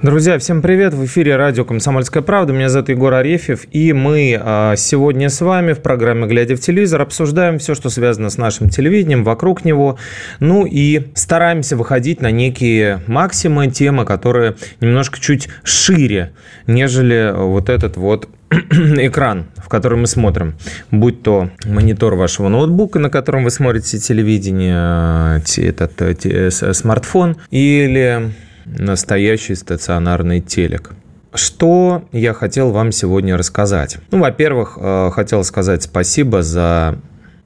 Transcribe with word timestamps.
Друзья, 0.00 0.38
всем 0.38 0.62
привет! 0.62 0.94
В 0.94 1.04
эфире 1.06 1.34
радио 1.34 1.64
«Комсомольская 1.64 2.22
правда». 2.22 2.52
Меня 2.52 2.68
зовут 2.68 2.88
Егор 2.88 3.12
Арефьев. 3.12 3.64
И 3.72 3.92
мы 3.92 4.38
а, 4.40 4.76
сегодня 4.76 5.28
с 5.28 5.40
вами 5.40 5.72
в 5.72 5.80
программе 5.80 6.28
«Глядя 6.28 6.54
в 6.54 6.60
телевизор» 6.60 7.00
обсуждаем 7.00 7.58
все, 7.58 7.74
что 7.74 7.90
связано 7.90 8.30
с 8.30 8.38
нашим 8.38 8.68
телевидением, 8.68 9.24
вокруг 9.24 9.64
него. 9.64 9.98
Ну 10.38 10.64
и 10.66 11.08
стараемся 11.14 11.76
выходить 11.76 12.20
на 12.20 12.30
некие 12.30 13.02
максимы, 13.08 13.66
темы, 13.66 14.04
которые 14.04 14.54
немножко 14.80 15.18
чуть 15.18 15.48
шире, 15.64 16.30
нежели 16.68 17.32
вот 17.34 17.68
этот 17.68 17.96
вот 17.96 18.28
экран, 18.50 19.46
в 19.56 19.68
который 19.68 19.98
мы 19.98 20.06
смотрим, 20.06 20.54
будь 20.92 21.24
то 21.24 21.50
монитор 21.64 22.14
вашего 22.14 22.46
ноутбука, 22.46 23.00
на 23.00 23.10
котором 23.10 23.42
вы 23.42 23.50
смотрите 23.50 23.98
телевидение, 23.98 25.42
этот 25.56 26.24
э, 26.24 26.50
смартфон, 26.52 27.36
или 27.50 28.32
настоящий 28.78 29.54
стационарный 29.54 30.40
телек. 30.40 30.90
Что 31.34 32.08
я 32.12 32.32
хотел 32.32 32.70
вам 32.70 32.90
сегодня 32.92 33.36
рассказать? 33.36 33.98
Ну, 34.10 34.20
во-первых, 34.20 34.78
э, 34.80 35.10
хотел 35.12 35.44
сказать 35.44 35.82
спасибо 35.82 36.42
за 36.42 36.96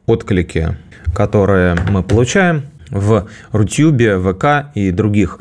отклики, 0.07 0.77
которые 1.15 1.77
мы 1.91 2.03
получаем 2.03 2.65
в 2.91 3.29
Рутюбе, 3.51 4.19
ВК 4.19 4.75
и 4.75 4.91
других 4.91 5.41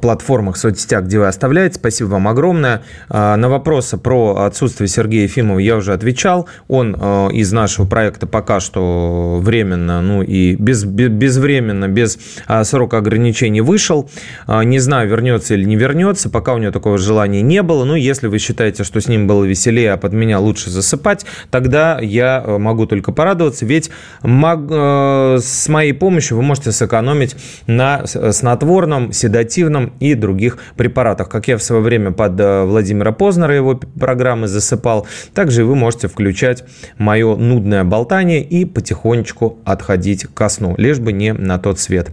платформах, 0.00 0.56
соцсетях, 0.56 1.04
где 1.04 1.18
вы 1.18 1.26
оставляете. 1.26 1.76
Спасибо 1.76 2.08
вам 2.08 2.28
огромное. 2.28 2.82
А, 3.08 3.36
на 3.36 3.48
вопросы 3.48 3.96
про 3.96 4.44
отсутствие 4.46 4.88
Сергея 4.88 5.24
Ефимова 5.24 5.58
я 5.58 5.76
уже 5.76 5.92
отвечал. 5.92 6.48
Он 6.68 6.96
а, 6.98 7.28
из 7.28 7.52
нашего 7.52 7.86
проекта 7.86 8.26
пока 8.26 8.60
что 8.60 9.38
временно, 9.42 10.00
ну 10.00 10.22
и 10.22 10.54
без, 10.54 10.84
без, 10.84 11.08
безвременно, 11.08 11.88
без 11.88 12.18
срока 12.64 12.98
ограничений 12.98 13.60
вышел. 13.60 14.08
Не 14.46 14.78
знаю, 14.78 15.08
вернется 15.08 15.54
или 15.54 15.64
не 15.64 15.76
вернется. 15.76 16.30
Пока 16.30 16.54
у 16.54 16.58
него 16.58 16.72
такого 16.72 16.98
желания 16.98 17.42
не 17.42 17.62
было. 17.62 17.84
Ну, 17.84 17.94
если 17.94 18.26
вы 18.28 18.38
считаете, 18.38 18.84
что 18.84 19.00
с 19.00 19.08
ним 19.08 19.26
было 19.26 19.44
веселее, 19.44 19.92
а 19.92 19.96
под 19.96 20.12
меня 20.12 20.38
лучше 20.38 20.70
засыпать, 20.70 21.26
тогда 21.50 21.98
я 22.00 22.44
могу 22.46 22.86
только 22.86 23.12
порадоваться. 23.12 23.66
Ведь 23.66 23.90
с 24.22 25.68
моей 25.68 25.92
помощью 25.92 26.36
вы 26.36 26.42
можете 26.42 26.72
сэкономить 26.72 27.36
на 27.66 28.06
снотворном, 28.06 29.12
седативном 29.26 29.92
и 29.98 30.14
других 30.14 30.58
препаратах. 30.76 31.28
Как 31.28 31.48
я 31.48 31.56
в 31.58 31.62
свое 31.62 31.82
время 31.82 32.12
под 32.12 32.38
э, 32.38 32.62
Владимира 32.62 33.10
Познера 33.10 33.54
его 33.54 33.74
программы 33.74 34.46
засыпал, 34.46 35.06
также 35.34 35.64
вы 35.64 35.74
можете 35.74 36.06
включать 36.06 36.62
мое 36.96 37.34
нудное 37.34 37.82
болтание 37.82 38.42
и 38.42 38.64
потихонечку 38.64 39.58
отходить 39.64 40.26
ко 40.32 40.48
сну, 40.48 40.74
лишь 40.78 41.00
бы 41.00 41.12
не 41.12 41.32
на 41.32 41.58
тот 41.58 41.80
свет. 41.80 42.10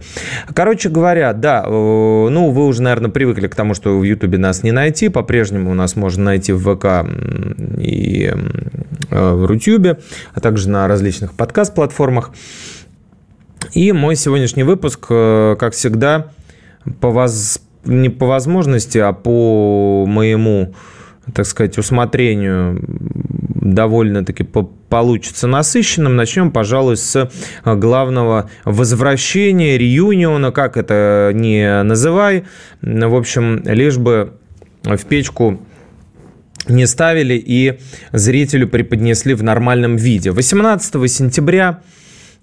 Короче 0.54 0.88
говоря, 0.88 1.32
да, 1.34 1.62
э, 1.64 1.70
ну, 1.70 2.50
вы 2.50 2.66
уже, 2.66 2.82
наверное, 2.82 3.10
привыкли 3.10 3.46
к 3.46 3.54
тому, 3.54 3.74
что 3.74 3.96
в 3.96 4.02
Ютубе 4.02 4.38
нас 4.38 4.64
не 4.64 4.72
найти, 4.72 5.08
по-прежнему 5.08 5.70
у 5.70 5.74
нас 5.74 5.94
можно 5.94 6.24
найти 6.24 6.52
в 6.52 6.62
ВК 6.62 7.08
и 7.78 8.32
э, 9.10 9.34
в 9.34 9.46
Рутюбе, 9.46 9.98
а 10.32 10.40
также 10.40 10.68
на 10.68 10.88
различных 10.88 11.34
подкаст-платформах. 11.34 12.32
И 13.72 13.92
мой 13.92 14.16
сегодняшний 14.16 14.64
выпуск, 14.64 15.06
как 15.06 15.72
всегда, 15.72 16.26
по 17.00 17.10
воз... 17.10 17.60
не 17.84 18.08
по 18.08 18.26
возможности, 18.26 18.98
а 18.98 19.12
по 19.12 20.04
моему, 20.06 20.74
так 21.32 21.46
сказать, 21.46 21.78
усмотрению 21.78 22.82
довольно-таки 23.64 24.44
получится 24.44 25.46
насыщенным. 25.46 26.16
Начнем, 26.16 26.50
пожалуй, 26.50 26.96
с 26.96 27.30
главного 27.64 28.50
возвращения, 28.64 29.78
реюниона, 29.78 30.52
как 30.52 30.76
это 30.76 31.32
не 31.34 31.82
называй. 31.82 32.44
В 32.82 33.14
общем, 33.14 33.62
лишь 33.64 33.96
бы 33.96 34.34
в 34.82 35.04
печку 35.06 35.60
не 36.68 36.86
ставили 36.86 37.34
и 37.34 37.78
зрителю 38.12 38.68
преподнесли 38.68 39.34
в 39.34 39.42
нормальном 39.42 39.96
виде. 39.96 40.30
18 40.30 41.10
сентября 41.10 41.80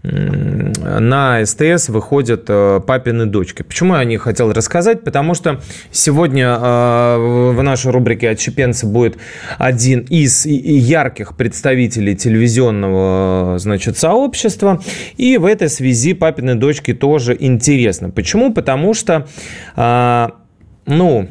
на 0.03 1.45
СТС 1.45 1.89
выходят 1.89 2.45
э, 2.47 2.81
папины 2.85 3.28
дочки. 3.28 3.62
Почему 3.62 3.94
я 3.94 4.00
о 4.00 4.06
них 4.06 4.23
хотел 4.23 4.51
рассказать? 4.51 5.03
Потому 5.03 5.35
что 5.35 5.62
сегодня 5.91 6.57
э, 6.59 7.51
в 7.53 7.62
нашей 7.62 7.91
рубрике 7.91 8.29
«Отщепенцы» 8.29 8.88
будет 8.88 9.17
один 9.59 10.00
из 10.09 10.45
ярких 10.45 11.38
представителей 11.38 12.16
телевизионного 12.16 13.59
значит, 13.59 13.95
сообщества. 13.97 14.81
И 15.17 15.38
в 15.38 15.45
этой 15.45 15.69
связи 15.69 16.13
папины 16.13 16.56
дочки 16.56 16.95
тоже 16.95 17.38
интересно. 17.39 18.09
Почему? 18.09 18.53
Потому 18.53 18.95
что, 18.95 19.28
э, 19.75 20.29
ну, 20.88 21.29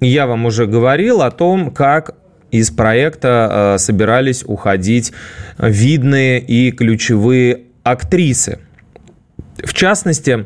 я 0.00 0.26
вам 0.26 0.46
уже 0.46 0.66
говорил 0.66 1.20
о 1.20 1.30
том, 1.30 1.70
как 1.70 2.14
из 2.50 2.70
проекта 2.70 3.76
собирались 3.78 4.44
уходить 4.46 5.12
видные 5.58 6.40
и 6.40 6.70
ключевые 6.70 7.65
актрисы. 7.86 8.58
В 9.62 9.72
частности, 9.72 10.44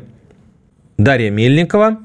Дарья 0.97 1.31
Мельникова 1.31 1.99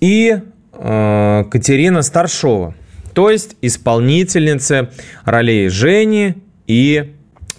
и 0.00 0.40
э, 0.72 1.44
Катерина 1.50 2.00
Старшова. 2.02 2.74
То 3.12 3.30
есть 3.30 3.56
исполнительницы 3.60 4.88
ролей 5.24 5.68
Жени 5.68 6.36
и 6.66 7.14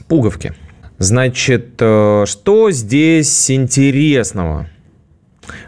Пуговки. 0.07 0.53
Значит, 0.97 1.75
э, 1.79 2.25
что 2.25 2.71
здесь 2.71 3.51
интересного? 3.51 4.67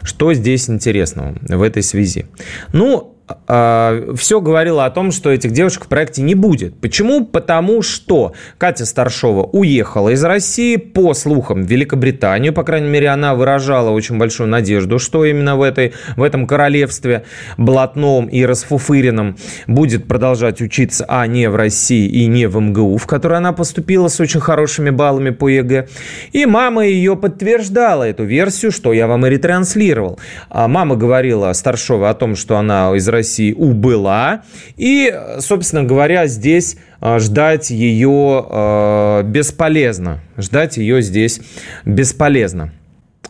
Что 0.02 0.34
здесь 0.34 0.68
интересного 0.68 1.36
в 1.40 1.62
этой 1.62 1.84
связи? 1.84 2.26
Ну, 2.72 3.11
все 3.46 4.40
говорило 4.40 4.84
о 4.84 4.90
том, 4.90 5.12
что 5.12 5.30
этих 5.30 5.52
девушек 5.52 5.84
в 5.84 5.88
проекте 5.88 6.22
не 6.22 6.34
будет. 6.34 6.80
Почему? 6.80 7.24
Потому 7.24 7.82
что 7.82 8.32
Катя 8.58 8.86
Старшова 8.86 9.44
уехала 9.44 10.10
из 10.10 10.22
России, 10.24 10.76
по 10.76 11.14
слухам, 11.14 11.62
в 11.62 11.66
Великобританию. 11.70 12.52
По 12.52 12.64
крайней 12.64 12.88
мере, 12.88 13.08
она 13.08 13.34
выражала 13.34 13.90
очень 13.90 14.18
большую 14.18 14.48
надежду, 14.48 14.98
что 14.98 15.24
именно 15.24 15.56
в, 15.56 15.62
этой, 15.62 15.92
в 16.16 16.22
этом 16.22 16.46
королевстве 16.46 17.24
блатном 17.56 18.26
и 18.26 18.44
расфуфыренном 18.44 19.36
будет 19.66 20.06
продолжать 20.06 20.60
учиться, 20.60 21.04
а 21.08 21.26
не 21.26 21.48
в 21.48 21.56
России 21.56 22.06
и 22.08 22.26
не 22.26 22.46
в 22.46 22.60
МГУ, 22.60 22.96
в 22.96 23.06
которой 23.06 23.38
она 23.38 23.52
поступила 23.52 24.08
с 24.08 24.20
очень 24.20 24.40
хорошими 24.40 24.90
баллами 24.90 25.30
по 25.30 25.48
ЕГЭ. 25.48 25.88
И 26.32 26.46
мама 26.46 26.86
ее 26.86 27.16
подтверждала 27.16 28.04
эту 28.04 28.24
версию, 28.24 28.72
что 28.72 28.92
я 28.92 29.06
вам 29.06 29.26
и 29.26 29.30
ретранслировал. 29.30 30.18
А 30.48 30.68
мама 30.68 30.96
говорила 30.96 31.52
Старшова 31.52 32.10
о 32.10 32.14
том, 32.14 32.36
что 32.36 32.56
она 32.56 32.94
из 32.96 33.08
России 33.08 33.21
убыла. 33.56 34.42
И, 34.76 35.12
собственно 35.38 35.84
говоря, 35.84 36.26
здесь 36.26 36.76
а, 37.00 37.18
ждать 37.18 37.70
ее 37.70 38.46
а, 38.48 39.22
бесполезно. 39.22 40.20
Ждать 40.36 40.76
ее 40.76 41.02
здесь 41.02 41.40
бесполезно. 41.84 42.72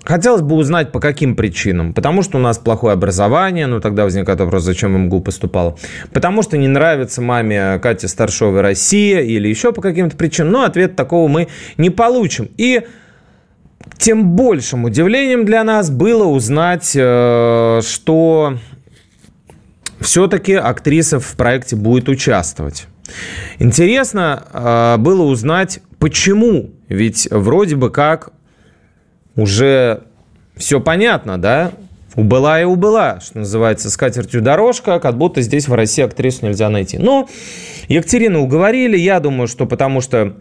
Хотелось 0.04 0.42
бы 0.42 0.56
узнать, 0.56 0.90
по 0.90 0.98
каким 0.98 1.36
причинам. 1.36 1.94
Потому 1.94 2.22
что 2.22 2.38
у 2.38 2.40
нас 2.40 2.58
плохое 2.58 2.94
образование, 2.94 3.66
ну 3.66 3.80
тогда 3.80 4.04
возникает 4.04 4.40
вопрос, 4.40 4.64
зачем 4.64 4.98
МГУ 5.04 5.20
поступала. 5.20 5.76
Потому 6.12 6.42
что 6.42 6.56
не 6.56 6.66
нравится 6.66 7.22
маме 7.22 7.78
Кате 7.78 8.08
Старшовой 8.08 8.62
Россия 8.62 9.20
или 9.20 9.46
еще 9.46 9.72
по 9.72 9.80
каким-то 9.80 10.16
причинам. 10.16 10.52
Но 10.52 10.64
ответ 10.64 10.96
такого 10.96 11.28
мы 11.28 11.48
не 11.76 11.90
получим. 11.90 12.50
И 12.56 12.82
тем 13.96 14.30
большим 14.30 14.84
удивлением 14.84 15.44
для 15.44 15.62
нас 15.62 15.90
было 15.90 16.24
узнать, 16.24 16.92
э, 16.96 17.80
что 17.84 18.58
все-таки 20.02 20.54
актриса 20.54 21.18
в 21.20 21.36
проекте 21.36 21.76
будет 21.76 22.08
участвовать. 22.08 22.86
Интересно 23.58 24.44
э, 24.52 24.96
было 24.98 25.22
узнать, 25.22 25.80
почему. 25.98 26.70
Ведь 26.88 27.28
вроде 27.30 27.76
бы 27.76 27.90
как 27.90 28.32
уже 29.36 30.02
все 30.56 30.80
понятно, 30.80 31.40
да? 31.40 31.72
Убыла 32.14 32.60
и 32.60 32.64
убыла, 32.64 33.20
что 33.20 33.38
называется, 33.38 33.88
с 33.88 33.96
катертью 33.96 34.42
дорожка, 34.42 35.00
как 35.00 35.16
будто 35.16 35.40
здесь 35.40 35.66
в 35.66 35.72
России 35.72 36.04
актрису 36.04 36.44
нельзя 36.46 36.68
найти. 36.68 36.98
Но 36.98 37.26
Екатерину 37.88 38.42
уговорили, 38.42 38.98
я 38.98 39.18
думаю, 39.18 39.48
что 39.48 39.64
потому 39.64 40.02
что 40.02 40.36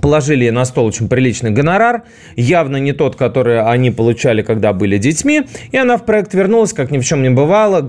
положили 0.00 0.48
на 0.50 0.64
стол 0.64 0.86
очень 0.86 1.08
приличный 1.08 1.50
гонорар, 1.50 2.02
явно 2.36 2.76
не 2.76 2.92
тот, 2.92 3.16
который 3.16 3.60
они 3.60 3.90
получали, 3.90 4.42
когда 4.42 4.72
были 4.72 4.98
детьми, 4.98 5.42
и 5.72 5.76
она 5.76 5.96
в 5.96 6.04
проект 6.04 6.34
вернулась, 6.34 6.72
как 6.72 6.90
ни 6.90 6.98
в 6.98 7.04
чем 7.04 7.22
не 7.22 7.30
бывало, 7.30 7.80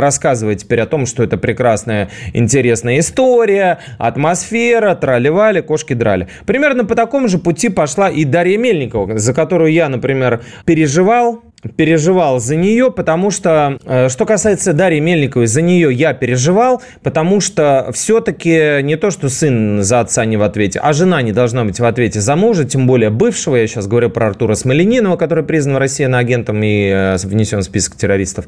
рассказывая 0.00 0.54
теперь 0.54 0.80
о 0.80 0.86
том, 0.86 1.06
что 1.06 1.22
это 1.22 1.36
прекрасная, 1.36 2.10
интересная 2.32 2.98
история, 2.98 3.78
атмосфера, 3.98 4.94
трали-вали, 4.94 5.60
кошки 5.60 5.94
драли. 5.94 6.28
Примерно 6.46 6.84
по 6.84 6.94
такому 6.94 7.28
же 7.28 7.38
пути 7.38 7.68
пошла 7.68 8.08
и 8.08 8.24
Дарья 8.24 8.58
Мельникова, 8.58 9.18
за 9.18 9.34
которую 9.34 9.72
я, 9.72 9.88
например, 9.88 10.42
переживал, 10.64 11.42
переживал 11.76 12.40
за 12.40 12.56
нее, 12.56 12.90
потому 12.90 13.30
что, 13.30 13.78
э, 13.84 14.08
что 14.08 14.24
касается 14.24 14.72
Дарьи 14.72 15.00
Мельниковой, 15.00 15.46
за 15.46 15.60
нее 15.60 15.92
я 15.92 16.14
переживал, 16.14 16.82
потому 17.02 17.40
что 17.40 17.90
все-таки 17.92 18.82
не 18.82 18.96
то, 18.96 19.10
что 19.10 19.28
сын 19.28 19.82
за 19.82 20.00
отца 20.00 20.24
не 20.24 20.36
в 20.38 20.42
ответе, 20.42 20.80
а 20.82 20.92
жена 20.92 21.20
не 21.20 21.32
должна 21.32 21.64
быть 21.64 21.78
в 21.78 21.84
ответе 21.84 22.20
за 22.20 22.34
мужа, 22.34 22.64
тем 22.64 22.86
более 22.86 23.10
бывшего, 23.10 23.56
я 23.56 23.66
сейчас 23.66 23.86
говорю 23.86 24.08
про 24.08 24.28
Артура 24.28 24.54
Смоленинова, 24.54 25.16
который 25.16 25.44
признан 25.44 25.76
в 25.76 25.78
России 25.78 26.06
на 26.06 26.18
агентом 26.18 26.62
и 26.62 26.88
э, 26.88 27.16
внесен 27.24 27.58
в 27.58 27.62
список 27.62 27.96
террористов, 27.96 28.46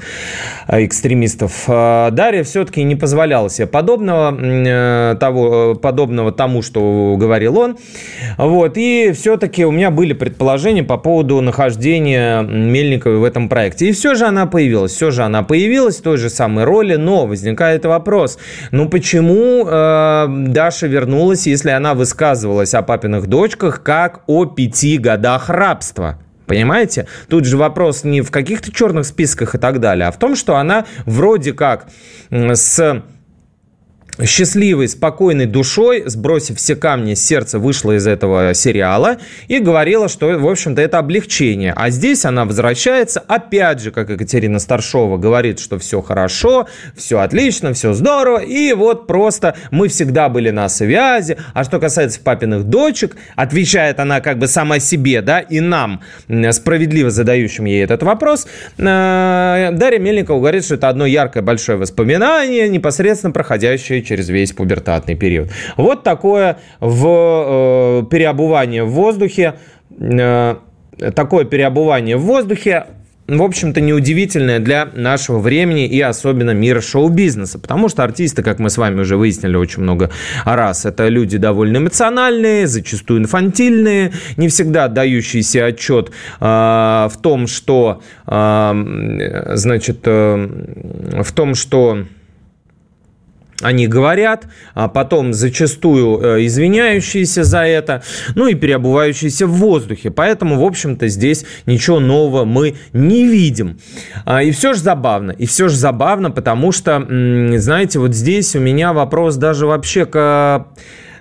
э, 0.69 0.85
экстремистов. 0.85 1.65
Дарья 1.67 2.45
все-таки 2.45 2.83
не 2.83 2.97
позволяла 2.97 3.51
себе 3.51 3.67
подобного, 3.67 5.17
того, 5.17 5.75
подобного 5.75 6.33
тому, 6.33 6.63
что 6.63 7.17
говорил 7.19 7.59
он. 7.59 7.77
Вот, 8.39 8.77
и 8.77 9.13
все-таки 9.13 9.65
у 9.65 9.71
меня 9.71 9.91
были 9.91 10.13
предположения 10.13 10.83
по 10.83 10.97
поводу 10.97 11.41
нахождения 11.41 12.43
Мельниковой 12.43 13.02
Мельниковой 13.03 13.19
в 13.19 13.25
этом 13.25 13.49
проекте. 13.49 13.89
И 13.89 13.93
все 13.93 14.15
же 14.15 14.27
она 14.27 14.47
появилась, 14.47 14.93
все 14.93 15.11
же 15.11 15.23
она 15.23 15.43
появилась 15.43 15.99
в 15.99 16.03
той 16.03 16.17
же 16.17 16.31
самой 16.31 16.65
роли, 16.65 16.97
но 16.97 17.27
возникает 17.27 17.85
вопрос, 17.85 18.39
ну 18.71 18.89
почему 18.89 19.67
э, 19.67 20.27
Даша 20.49 20.87
вернулась, 20.87 21.47
если 21.47 21.71
она 21.71 21.95
высказывалась 21.95 22.75
о 22.75 22.83
папиных 22.83 23.27
дочках 23.27 23.83
как 23.83 24.23
о 24.27 24.45
пяти 24.47 24.99
годах 24.99 25.49
рабства? 25.49 26.19
Понимаете? 26.47 27.07
Тут 27.29 27.45
же 27.47 27.57
вопрос 27.57 28.05
не 28.05 28.21
в 28.21 28.31
каких-то 28.31 28.73
черных 28.73 29.07
списках 29.07 29.55
и 29.55 29.59
так 29.59 29.81
далее, 29.81 30.09
а 30.09 30.11
в 30.11 30.19
том, 30.19 30.37
что 30.37 30.57
она 30.57 30.85
вроде 31.07 31.53
как 31.53 31.87
с 32.31 33.03
счастливой, 34.25 34.89
спокойной 34.89 35.47
душой, 35.47 36.03
сбросив 36.07 36.59
все 36.59 36.77
камни 36.77 37.15
с 37.15 37.25
сердца, 37.25 37.59
вышла 37.59 37.97
из 37.97 38.07
этого 38.07 38.53
сериала 38.53 39.17
и 39.49 39.59
говорила, 39.59 40.09
что, 40.09 40.27
в 40.39 40.47
общем-то, 40.47 40.83
это 40.83 40.99
облегчение. 40.99 41.73
А 41.75 41.89
здесь 41.91 42.25
она 42.25 42.45
возвращается, 42.45 43.21
опять 43.27 43.81
же, 43.81 43.91
как 43.91 44.11
Екатерина 44.11 44.59
Старшова 44.59 45.17
говорит, 45.17 45.59
что 45.59 45.79
все 45.79 46.03
хорошо, 46.03 46.69
все 46.95 47.21
отлично, 47.21 47.73
все 47.73 47.95
здорово, 47.95 48.39
и 48.39 48.75
вот 48.75 49.07
просто 49.07 49.57
мы 49.71 49.89
всегда 49.89 50.29
были 50.29 50.51
на 50.51 50.69
связи. 50.69 51.39
А 51.55 51.65
что 51.65 51.81
касается 51.81 52.21
папиных 52.21 52.65
дочек, 52.65 53.17
отвечает 53.35 53.99
она 53.99 54.21
как 54.21 54.39
бы 54.39 54.47
сама 54.47 54.79
себе, 54.79 55.23
да, 55.23 55.41
и 55.41 55.61
нам, 55.61 56.03
справедливо 56.51 57.11
задающим 57.11 57.65
ей 57.65 57.83
этот 57.83 58.03
вопрос, 58.03 58.47
э, 58.77 59.71
Дарья 59.73 59.99
Мельникова 59.99 60.39
говорит, 60.39 60.65
что 60.65 60.75
это 60.75 60.89
одно 60.89 61.07
яркое 61.07 61.43
большое 61.43 61.79
воспоминание, 61.79 62.69
непосредственно 62.69 63.33
проходящее 63.33 64.02
через 64.03 64.29
весь 64.29 64.53
пубертатный 64.53 65.15
период. 65.15 65.51
Вот 65.77 66.03
такое 66.03 66.59
в, 66.81 67.07
э, 67.07 68.03
переобувание 68.11 68.85
в 68.85 68.91
воздухе, 68.91 69.55
э, 69.99 70.57
такое 71.15 71.45
переобувание 71.45 72.17
в 72.17 72.23
воздухе 72.23 72.87
в 73.29 73.43
общем-то, 73.43 73.81
неудивительное 73.81 74.59
для 74.59 74.89
нашего 74.95 75.39
времени 75.39 75.87
и 75.87 76.01
особенно 76.01 76.51
мира 76.51 76.81
шоу-бизнеса. 76.81 77.59
Потому 77.59 77.89
что 77.89 78.03
артисты, 78.03 78.43
как 78.43 78.59
мы 78.59 78.69
с 78.69 78.77
вами 78.77 79.01
уже 79.01 79.17
выяснили 79.17 79.57
очень 79.57 79.83
много 79.83 80.11
раз, 80.45 80.85
это 80.85 81.09
люди 81.09 81.39
довольно 81.39 81.79
эмоциональные, 81.79 82.67
зачастую 82.67 83.21
инфантильные, 83.21 84.13
не 84.37 84.49
всегда 84.49 84.85
отдающиеся 84.85 85.67
отчет 85.67 86.11
э, 86.41 86.45
в 86.45 87.15
том, 87.23 87.47
что, 87.47 88.03
э, 88.27 89.53
значит, 89.55 90.01
э, 90.05 91.23
в 91.23 91.33
том, 91.33 91.55
что 91.55 92.05
они 93.63 93.87
говорят, 93.87 94.47
а 94.75 94.89
потом 94.89 95.33
зачастую 95.33 96.21
э, 96.21 96.47
извиняющиеся 96.47 97.45
за 97.45 97.61
это, 97.61 98.03
ну 98.35 98.47
и 98.47 98.55
переобувающиеся 98.55 99.47
в 99.47 99.53
воздухе. 99.53 100.11
Поэтому, 100.11 100.61
в 100.61 100.65
общем-то, 100.65 101.09
здесь 101.09 101.45
ничего 101.67 102.01
нового 102.01 102.45
мы 102.45 102.75
не 102.93 103.27
видим. 103.27 103.79
А, 104.25 104.43
и 104.43 104.51
все 104.51 104.75
же 104.75 104.81
забавно. 104.81 105.31
И 105.33 105.47
все 105.47 105.69
же 105.69 105.77
забавно, 105.77 106.31
потому 106.31 106.73
что, 106.73 107.07
знаете, 107.57 107.99
вот 107.99 108.15
здесь 108.15 108.55
у 108.57 108.61
меня 108.61 108.93
вопрос 108.93 109.37
даже 109.37 109.67
вообще 109.67 110.07
к, 110.07 110.67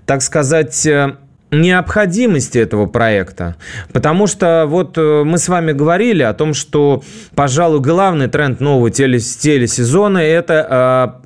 так 0.05 0.21
сказать, 0.21 0.85
э, 0.85 1.15
необходимости 1.51 2.57
этого 2.57 2.85
проекта. 2.85 3.55
Потому 3.91 4.27
что 4.27 4.65
вот 4.67 4.97
э, 4.97 5.23
мы 5.25 5.37
с 5.37 5.49
вами 5.49 5.73
говорили 5.73 6.23
о 6.23 6.33
том, 6.33 6.53
что, 6.53 7.03
пожалуй, 7.35 7.81
главный 7.81 8.27
тренд 8.27 8.59
нового 8.61 8.89
телесезона– 8.89 10.17
это 10.19 11.21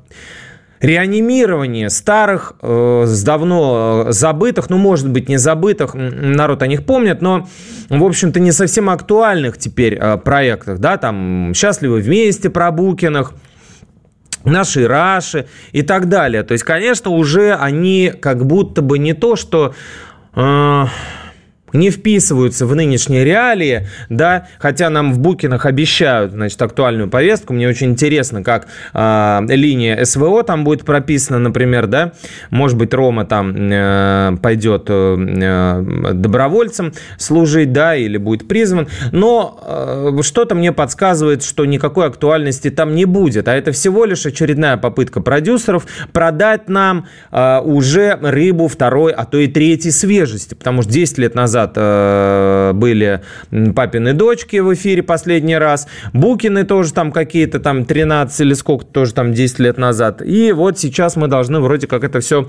реанимирование 0.86 1.90
старых, 1.90 2.54
э, 2.62 3.06
давно 3.24 4.06
забытых, 4.10 4.70
ну, 4.70 4.78
может 4.78 5.10
быть, 5.10 5.28
не 5.28 5.36
забытых, 5.36 5.94
народ 5.94 6.62
о 6.62 6.66
них 6.68 6.86
помнит, 6.86 7.20
но, 7.20 7.48
в 7.88 8.04
общем-то, 8.04 8.38
не 8.38 8.52
совсем 8.52 8.88
актуальных 8.88 9.58
теперь 9.58 9.94
э, 9.94 10.16
проектах, 10.16 10.78
да, 10.78 10.96
там 10.96 11.52
«Счастливы 11.54 12.00
вместе» 12.00 12.50
про 12.50 12.70
Букиных, 12.70 13.34
наши 14.44 14.86
Раши 14.86 15.48
и 15.72 15.82
так 15.82 16.08
далее. 16.08 16.44
То 16.44 16.52
есть, 16.52 16.62
конечно, 16.62 17.10
уже 17.10 17.54
они 17.54 18.12
как 18.20 18.46
будто 18.46 18.80
бы 18.80 18.98
не 18.98 19.12
то, 19.12 19.34
что... 19.36 19.74
Э, 20.34 20.84
не 21.72 21.90
вписываются 21.90 22.66
в 22.66 22.74
нынешние 22.74 23.24
реалии, 23.24 23.88
да, 24.08 24.46
хотя 24.58 24.90
нам 24.90 25.12
в 25.12 25.18
Букинах 25.18 25.66
обещают, 25.66 26.32
значит, 26.32 26.60
актуальную 26.62 27.08
повестку. 27.08 27.52
Мне 27.52 27.68
очень 27.68 27.90
интересно, 27.90 28.42
как 28.42 28.68
э, 28.94 29.40
линия 29.48 30.04
СВО 30.04 30.42
там 30.42 30.64
будет 30.64 30.84
прописана, 30.84 31.38
например, 31.38 31.86
да, 31.86 32.12
может 32.50 32.76
быть, 32.78 32.94
Рома 32.94 33.24
там 33.24 33.54
э, 33.56 34.36
пойдет 34.40 34.84
э, 34.88 36.12
добровольцем 36.14 36.92
служить, 37.18 37.72
да, 37.72 37.96
или 37.96 38.16
будет 38.16 38.46
призван, 38.46 38.88
но 39.12 39.60
э, 40.18 40.22
что-то 40.22 40.54
мне 40.54 40.72
подсказывает, 40.72 41.42
что 41.42 41.64
никакой 41.64 42.06
актуальности 42.06 42.70
там 42.70 42.94
не 42.94 43.04
будет, 43.04 43.48
а 43.48 43.54
это 43.54 43.72
всего 43.72 44.04
лишь 44.04 44.24
очередная 44.24 44.76
попытка 44.76 45.20
продюсеров 45.20 45.86
продать 46.12 46.68
нам 46.68 47.06
э, 47.32 47.60
уже 47.60 48.18
рыбу 48.20 48.68
второй, 48.68 49.12
а 49.12 49.24
то 49.24 49.38
и 49.38 49.48
третьей 49.48 49.90
свежести, 49.90 50.54
потому 50.54 50.82
что 50.82 50.92
10 50.92 51.18
лет 51.18 51.34
назад 51.34 51.55
назад 51.56 51.72
э, 51.76 52.72
были 52.74 53.22
папины 53.74 54.12
дочки 54.12 54.56
в 54.56 54.74
эфире 54.74 55.02
последний 55.02 55.56
раз. 55.56 55.88
Букины 56.12 56.64
тоже 56.64 56.92
там 56.92 57.12
какие-то 57.12 57.60
там 57.60 57.84
13 57.84 58.40
или 58.40 58.54
сколько 58.54 58.84
тоже 58.84 59.14
там 59.14 59.32
10 59.32 59.58
лет 59.60 59.78
назад. 59.78 60.22
И 60.22 60.52
вот 60.52 60.78
сейчас 60.78 61.16
мы 61.16 61.28
должны 61.28 61.60
вроде 61.60 61.86
как 61.86 62.04
это 62.04 62.20
все 62.20 62.48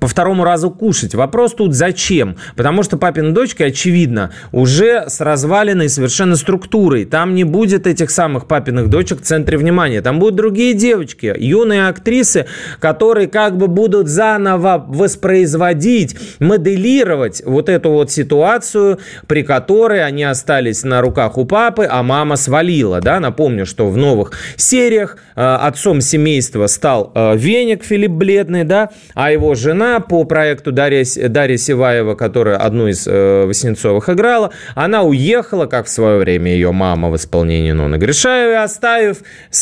по 0.00 0.08
второму 0.08 0.44
разу 0.44 0.70
кушать. 0.70 1.14
Вопрос 1.14 1.54
тут 1.54 1.74
зачем? 1.74 2.36
Потому 2.56 2.82
что 2.82 2.96
папина 2.96 3.32
дочка, 3.32 3.64
очевидно, 3.64 4.32
уже 4.52 5.04
с 5.08 5.20
разваленной 5.20 5.88
совершенно 5.88 6.36
структурой. 6.36 7.04
Там 7.04 7.34
не 7.34 7.44
будет 7.44 7.86
этих 7.86 8.10
самых 8.10 8.46
папиных 8.46 8.88
дочек 8.88 9.20
в 9.20 9.24
центре 9.24 9.58
внимания. 9.58 10.00
Там 10.02 10.18
будут 10.18 10.36
другие 10.36 10.74
девочки, 10.74 11.34
юные 11.38 11.88
актрисы, 11.88 12.46
которые 12.80 13.28
как 13.28 13.56
бы 13.56 13.68
будут 13.68 14.08
заново 14.08 14.84
воспроизводить, 14.86 16.16
моделировать 16.40 17.42
вот 17.44 17.68
эту 17.68 17.90
вот 17.90 18.10
ситуацию, 18.10 18.98
при 19.26 19.42
которой 19.42 20.04
они 20.04 20.24
остались 20.24 20.84
на 20.84 21.00
руках 21.00 21.38
у 21.38 21.44
папы, 21.44 21.86
а 21.90 22.02
мама 22.02 22.36
свалила. 22.36 23.00
Да? 23.00 23.20
Напомню, 23.20 23.66
что 23.66 23.88
в 23.88 23.96
новых 23.96 24.32
сериях 24.56 25.18
э, 25.36 25.40
отцом 25.42 26.00
семейства 26.00 26.66
стал 26.66 27.12
э, 27.14 27.36
Веник 27.36 27.84
Филипп 27.84 28.12
Бледный, 28.12 28.64
да, 28.64 28.90
а 29.14 29.32
его 29.32 29.54
жена 29.54 29.81
жена 29.82 30.00
по 30.00 30.24
проекту 30.24 30.72
Дарья, 30.72 31.04
Дарья 31.28 31.56
Севаева, 31.56 32.14
которая 32.14 32.56
одну 32.56 32.88
из 32.88 33.06
э, 33.06 33.44
Васнецовых 33.46 34.08
играла, 34.08 34.50
она 34.74 35.02
уехала, 35.02 35.66
как 35.66 35.86
в 35.86 35.88
свое 35.88 36.18
время 36.18 36.52
ее 36.52 36.72
мама 36.72 37.10
в 37.10 37.16
исполнении 37.16 37.72
Нонны 37.72 37.96
Гришаевой, 37.96 38.62
оставив 38.62 39.18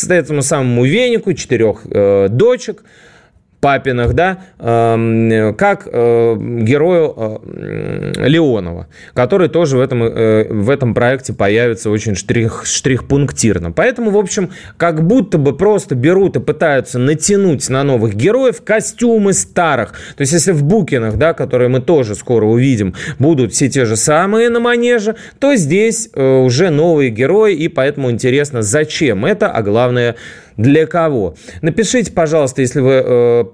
этому 0.09 0.43
самому 0.43 0.85
венику 0.85 1.33
четырех 1.33 1.81
э, 1.91 2.29
дочек– 2.29 2.85
Папинах, 3.61 4.15
да, 4.15 4.39
эм, 4.59 5.55
как 5.55 5.87
э, 5.87 6.37
герою 6.63 7.15
э, 7.17 8.13
Леонова, 8.27 8.87
который 9.13 9.49
тоже 9.49 9.77
в 9.77 9.81
этом, 9.81 10.03
э, 10.03 10.49
в 10.51 10.71
этом 10.71 10.95
проекте 10.95 11.35
появится 11.35 11.91
очень 11.91 12.15
штрих, 12.15 12.63
штрих-пунктирно. 12.65 13.71
Поэтому, 13.71 14.13
в 14.13 14.17
общем, 14.17 14.51
как 14.79 15.07
будто 15.07 15.37
бы 15.37 15.55
просто 15.55 15.95
берут 15.95 16.37
и 16.37 16.41
пытаются 16.41 16.99
натянуть 16.99 17.69
на 17.69 17.83
новых 17.85 18.15
героев 18.15 18.63
костюмы 18.63 19.35
старых. 19.35 19.93
То 20.17 20.23
есть, 20.23 20.33
если 20.33 20.53
в 20.53 20.65
Букинах, 20.65 21.17
да, 21.17 21.35
которые 21.35 21.69
мы 21.69 21.81
тоже 21.81 22.15
скоро 22.15 22.47
увидим, 22.47 22.95
будут 23.19 23.53
все 23.53 23.69
те 23.69 23.85
же 23.85 23.97
самые 23.97 24.49
на 24.49 24.61
манеже, 24.61 25.17
то 25.39 25.55
здесь 25.55 26.09
уже 26.15 26.71
новые 26.71 27.11
герои, 27.11 27.55
и 27.55 27.69
поэтому 27.69 28.11
интересно, 28.11 28.63
зачем 28.63 29.27
это, 29.27 29.51
а 29.51 29.63
главное, 29.63 30.17
для 30.61 30.87
кого. 30.87 31.35
Напишите, 31.63 32.13
пожалуйста, 32.13 32.61
если 32.61 32.81
вы 32.81 33.51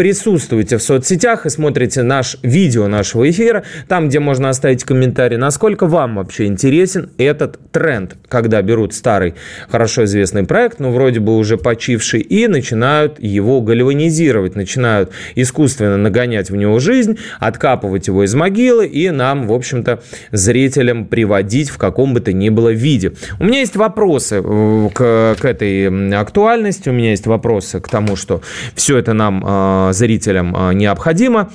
присутствуете 0.00 0.78
в 0.78 0.82
соцсетях 0.82 1.44
и 1.44 1.50
смотрите 1.50 2.02
наш 2.02 2.38
видео 2.42 2.88
нашего 2.88 3.28
эфира, 3.28 3.64
там, 3.86 4.08
где 4.08 4.18
можно 4.18 4.48
оставить 4.48 4.82
комментарий, 4.82 5.36
насколько 5.36 5.84
вам 5.84 6.14
вообще 6.14 6.46
интересен 6.46 7.10
этот 7.18 7.58
тренд, 7.70 8.16
когда 8.26 8.62
берут 8.62 8.94
старый, 8.94 9.34
хорошо 9.68 10.04
известный 10.04 10.44
проект, 10.44 10.80
ну, 10.80 10.90
вроде 10.90 11.20
бы 11.20 11.36
уже 11.36 11.58
почивший, 11.58 12.20
и 12.20 12.48
начинают 12.48 13.22
его 13.22 13.60
гальванизировать, 13.60 14.56
начинают 14.56 15.10
искусственно 15.34 15.98
нагонять 15.98 16.48
в 16.48 16.56
него 16.56 16.78
жизнь, 16.78 17.18
откапывать 17.38 18.06
его 18.06 18.24
из 18.24 18.34
могилы 18.34 18.86
и 18.86 19.10
нам, 19.10 19.46
в 19.48 19.52
общем-то, 19.52 20.02
зрителям 20.32 21.04
приводить 21.04 21.68
в 21.68 21.76
каком 21.76 22.14
бы 22.14 22.20
то 22.20 22.32
ни 22.32 22.48
было 22.48 22.70
виде. 22.70 23.12
У 23.38 23.44
меня 23.44 23.58
есть 23.58 23.76
вопросы 23.76 24.40
э, 24.42 24.88
к, 24.94 25.36
к 25.38 25.44
этой 25.44 26.14
актуальности, 26.18 26.88
у 26.88 26.92
меня 26.92 27.10
есть 27.10 27.26
вопросы 27.26 27.80
к 27.80 27.88
тому, 27.90 28.16
что 28.16 28.40
все 28.74 28.96
это 28.96 29.12
нам, 29.12 29.44
э, 29.46 29.89
зрителям, 29.92 30.54
э, 30.56 30.74
необходимо. 30.74 31.50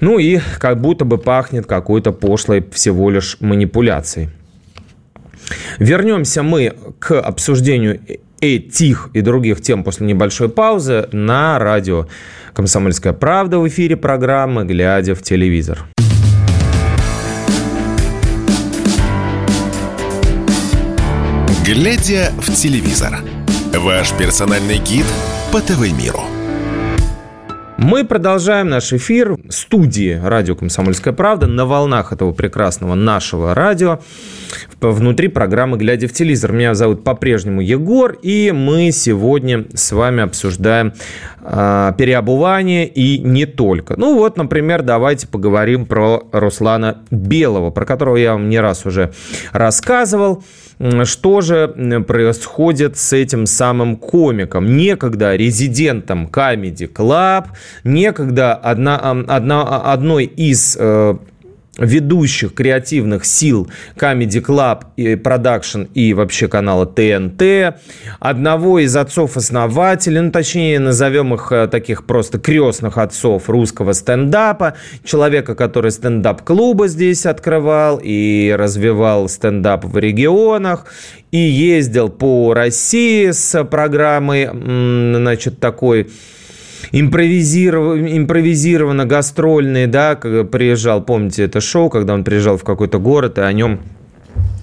Ну 0.00 0.18
и 0.18 0.40
как 0.58 0.80
будто 0.80 1.04
бы 1.04 1.18
пахнет 1.18 1.66
какой-то 1.66 2.12
пошлой 2.12 2.64
всего 2.72 3.10
лишь 3.10 3.38
манипуляцией. 3.40 4.30
Вернемся 5.78 6.42
мы 6.42 6.74
к 6.98 7.18
обсуждению 7.18 8.00
этих 8.40 9.10
и 9.12 9.20
других 9.20 9.60
тем 9.60 9.84
после 9.84 10.06
небольшой 10.06 10.48
паузы 10.48 11.08
на 11.12 11.58
радио 11.58 12.06
«Комсомольская 12.52 13.12
правда» 13.12 13.58
в 13.58 13.68
эфире 13.68 13.96
программы 13.96 14.64
«Глядя 14.64 15.14
в 15.14 15.22
телевизор». 15.22 15.86
«Глядя 21.64 22.30
в 22.38 22.52
телевизор»– 22.52 23.18
ваш 23.74 24.12
персональный 24.12 24.78
гид 24.78 25.06
по 25.52 25.60
ТВ-миру– 25.60 26.22
мы 27.78 28.04
продолжаем 28.04 28.70
наш 28.70 28.92
эфир 28.92 29.34
в 29.34 29.52
студии 29.52 30.18
радио 30.22 30.56
«Комсомольская 30.56 31.12
правда» 31.12 31.46
на 31.46 31.66
волнах 31.66 32.12
этого 32.12 32.32
прекрасного 32.32 32.94
нашего 32.94 33.54
радио 33.54 34.00
внутри 34.80 35.28
программы 35.28 35.76
«Глядя 35.76 36.08
в 36.08 36.12
телевизор». 36.12 36.52
Меня 36.52 36.74
зовут 36.74 37.04
по-прежнему 37.04 37.60
Егор, 37.60 38.16
и 38.22 38.50
мы 38.52 38.90
сегодня 38.92 39.66
с 39.74 39.92
вами 39.92 40.22
обсуждаем 40.22 40.94
э, 41.42 41.92
переобувание 41.98 42.86
и 42.86 43.18
не 43.18 43.44
только. 43.44 43.94
Ну 43.98 44.14
вот, 44.14 44.36
например, 44.36 44.82
давайте 44.82 45.28
поговорим 45.28 45.86
про 45.86 46.22
Руслана 46.32 47.02
Белого, 47.10 47.70
про 47.70 47.84
которого 47.84 48.16
я 48.16 48.32
вам 48.32 48.48
не 48.48 48.58
раз 48.58 48.86
уже 48.86 49.12
рассказывал. 49.52 50.42
Что 51.04 51.40
же 51.40 51.68
происходит 52.06 52.98
с 52.98 53.12
этим 53.14 53.46
самым 53.46 53.96
комиком? 53.96 54.76
Некогда 54.76 55.34
резидентом 55.34 56.26
Comedy 56.26 56.92
Club, 56.92 57.46
некогда 57.82 58.54
одна, 58.54 58.96
одна, 58.96 59.62
одной 59.62 60.24
из 60.24 60.76
э, 60.78 61.16
ведущих 61.78 62.54
креативных 62.54 63.24
сил 63.24 63.70
Comedy 63.96 64.42
Club 64.42 64.84
и 64.96 65.14
Production 65.14 65.88
и 65.94 66.14
вообще 66.14 66.48
канала 66.48 66.86
ТНТ, 66.86 67.78
одного 68.18 68.78
из 68.78 68.96
отцов-основателей, 68.96 70.20
ну, 70.20 70.30
точнее, 70.30 70.78
назовем 70.78 71.34
их 71.34 71.52
э, 71.52 71.68
таких 71.68 72.06
просто 72.06 72.38
крестных 72.38 72.98
отцов 72.98 73.48
русского 73.48 73.92
стендапа, 73.92 74.74
человека, 75.04 75.54
который 75.54 75.90
стендап-клубы 75.90 76.88
здесь 76.88 77.26
открывал 77.26 78.00
и 78.02 78.54
развивал 78.56 79.28
стендап 79.28 79.84
в 79.84 79.98
регионах, 79.98 80.86
и 81.30 81.38
ездил 81.38 82.08
по 82.08 82.54
России 82.54 83.30
с 83.30 83.64
программой, 83.64 84.48
значит, 84.50 85.60
такой 85.60 86.08
импровизиров... 86.92 87.96
импровизированно 87.98 89.04
гастрольный, 89.06 89.86
да, 89.86 90.14
приезжал, 90.16 91.02
помните 91.02 91.44
это 91.44 91.60
шоу, 91.60 91.90
когда 91.90 92.14
он 92.14 92.24
приезжал 92.24 92.56
в 92.56 92.64
какой-то 92.64 92.98
город, 92.98 93.38
и 93.38 93.42
о 93.42 93.52
нем 93.52 93.80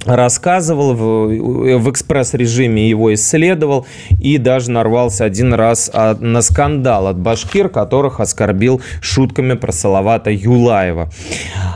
рассказывал 0.05 0.93
в, 0.93 1.77
в 1.77 1.91
экспресс-режиме, 1.91 2.89
его 2.89 3.13
исследовал 3.13 3.85
и 4.21 4.37
даже 4.37 4.71
нарвался 4.71 5.25
один 5.25 5.53
раз 5.53 5.91
на 6.19 6.41
скандал 6.41 7.07
от 7.07 7.17
башкир, 7.17 7.69
которых 7.69 8.19
оскорбил 8.19 8.81
шутками 9.01 9.53
про 9.53 9.71
Салавата 9.71 10.29
Юлаева, 10.31 11.09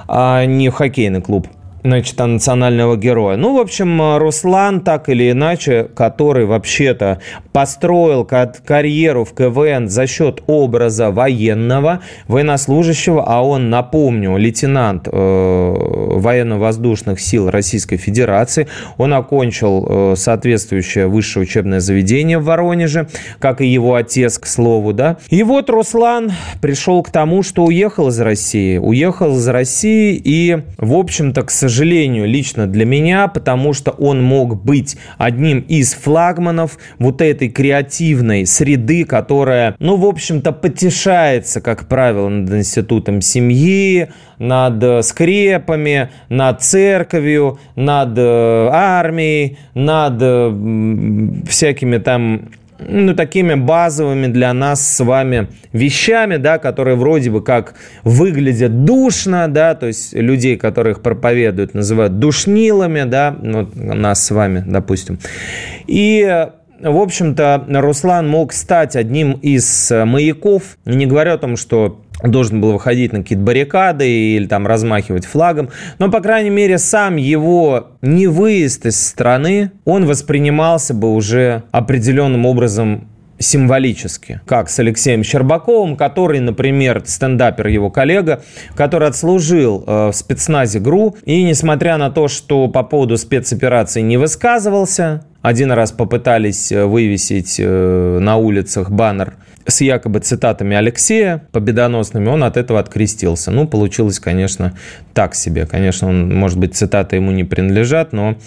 а 0.08 0.46
не 0.46 0.70
хоккейный 0.70 1.22
клуб 1.22 1.48
значит, 1.88 2.20
национального 2.20 2.98
героя. 2.98 3.38
Ну, 3.38 3.58
в 3.58 3.60
общем, 3.60 4.18
Руслан, 4.18 4.82
так 4.82 5.10
или 5.10 5.32
иначе, 5.32 5.88
который 5.96 6.46
вообще-то 6.46 7.20
построил 7.54 8.26
карьеру 8.26 9.26
в 9.26 9.34
КВН 9.34 9.88
за 9.88 10.06
счет 10.06 10.44
образа 10.48 11.12
военного, 11.12 12.02
военнослужащего, 12.28 13.24
а 13.26 13.42
он, 13.42 13.70
напомню, 13.70 14.38
лейтенант 14.38 15.08
э, 15.12 15.12
военно-воздушных 15.12 17.20
сил 17.20 17.50
Российской 17.50 17.98
Федерации. 17.98 18.68
Он 18.98 19.14
окончил 19.14 19.88
э, 19.90 20.14
соответствующее 20.18 21.08
высшее 21.08 21.44
учебное 21.44 21.80
заведение 21.80 22.38
в 22.38 22.44
Воронеже, 22.44 23.08
как 23.40 23.62
и 23.62 23.68
его 23.68 23.96
отец, 23.96 24.38
к 24.38 24.46
слову, 24.46 24.94
да. 24.94 25.18
И 25.30 25.42
вот 25.44 25.70
Руслан 25.70 26.32
пришел 26.62 27.02
к 27.02 27.12
тому, 27.12 27.44
что 27.44 27.66
уехал 27.66 28.10
из 28.10 28.20
России. 28.20 28.78
Уехал 28.78 29.38
из 29.38 29.48
России 29.48 30.22
и, 30.24 30.58
в 30.78 30.94
общем-то, 30.94 31.44
к 31.44 31.50
сожалению, 31.50 31.77
сожалению, 31.78 32.28
лично 32.28 32.66
для 32.66 32.86
меня, 32.86 33.28
потому 33.28 33.74
что 33.74 33.92
он 33.92 34.24
мог 34.24 34.64
быть 34.64 34.98
одним 35.20 35.60
из 35.60 35.94
флагманов 35.94 36.80
вот 36.98 37.22
этой 37.22 37.50
креативной 37.50 38.48
среды, 38.48 39.06
которая, 39.06 39.76
ну, 39.78 39.96
в 39.96 40.06
общем-то, 40.06 40.54
потешается, 40.54 41.62
как 41.62 41.88
правило, 41.88 42.30
над 42.30 42.52
институтом 42.52 43.22
семьи, 43.22 44.08
над 44.40 45.06
скрепами, 45.06 46.10
над 46.30 46.64
церковью, 46.64 47.60
над 47.76 48.18
э, 48.18 48.70
армией, 48.72 49.58
над 49.76 50.18
э, 50.20 51.42
всякими 51.48 51.98
там 51.98 52.50
ну, 52.80 53.14
такими 53.16 53.56
базовыми 53.56 54.28
для 54.28 54.54
нас 54.54 54.88
с 54.88 55.04
вами 55.04 55.48
вещами, 55.74 56.38
да, 56.38 56.58
которые 56.58 56.96
вроде 56.96 57.32
бы 57.32 57.42
как 57.42 57.76
выглядят 58.04 58.86
душно, 58.86 59.48
да, 59.48 59.76
то 59.76 59.88
есть 59.88 60.14
людей, 60.14 60.58
которых 60.58 61.02
проповедуют, 61.02 61.74
называют 61.74 62.20
душнилами, 62.20 63.04
да, 63.04 63.36
ну, 63.42 63.70
нас 63.76 64.26
с 64.26 64.32
вами, 64.32 64.64
допустим. 64.66 65.20
И 65.88 66.48
в 66.80 66.98
общем-то, 66.98 67.66
Руслан 67.70 68.30
мог 68.30 68.54
стать 68.54 68.96
одним 68.96 69.34
из 69.34 69.92
маяков, 69.92 70.78
не 70.86 71.08
говоря 71.08 71.34
о 71.34 71.38
том, 71.40 71.58
что 71.58 72.02
должен 72.24 72.62
был 72.62 72.74
выходить 72.74 73.14
на 73.14 73.20
какие-то 73.20 73.44
баррикады 73.44 74.10
или 74.10 74.48
там 74.48 74.66
размахивать 74.66 75.26
флагом. 75.26 75.70
Но, 76.00 76.10
по 76.10 76.20
крайней 76.20 76.50
мере, 76.50 76.78
сам 76.78 77.16
его 77.16 77.90
не 78.02 78.28
выезд 78.28 78.86
из 78.86 79.06
страны, 79.06 79.72
он 79.86 80.06
воспринимался 80.06 80.94
бы 80.94 81.14
уже 81.14 81.64
определенным 81.72 82.46
образом 82.46 83.08
символически, 83.40 84.42
как 84.46 84.70
с 84.70 84.80
Алексеем 84.80 85.24
Щербаковым, 85.24 85.96
который, 85.96 86.40
например, 86.40 87.04
стендапер 87.06 87.68
его 87.68 87.90
коллега, 87.90 88.44
который 88.76 89.08
отслужил 89.08 89.84
э, 89.86 90.08
в 90.08 90.14
спецназе 90.14 90.80
ГРУ, 90.80 91.18
и 91.24 91.44
несмотря 91.44 91.98
на 91.98 92.10
то, 92.10 92.28
что 92.28 92.68
по 92.68 92.84
поводу 92.84 93.18
спецоперации 93.18 94.02
не 94.02 94.18
высказывался, 94.18 95.24
один 95.42 95.72
раз 95.72 95.92
попытались 95.92 96.72
э, 96.72 96.86
вывесить 96.86 97.58
э, 97.60 98.20
на 98.20 98.38
улицах 98.38 98.90
баннер 98.90 99.36
с 99.68 99.82
якобы 99.82 100.20
цитатами 100.20 100.76
Алексея 100.76 101.44
победоносными, 101.52 102.30
он 102.30 102.44
от 102.44 102.58
этого 102.58 102.80
открестился. 102.80 103.52
Ну, 103.52 103.68
получилось, 103.68 104.20
конечно, 104.20 104.78
так 105.14 105.36
себе. 105.36 105.66
Конечно, 105.66 106.08
он, 106.08 106.34
может 106.34 106.58
быть, 106.58 106.76
цитаты 106.76 107.18
ему 107.18 107.32
не 107.32 107.44
принадлежат, 107.44 108.14
но 108.14 108.38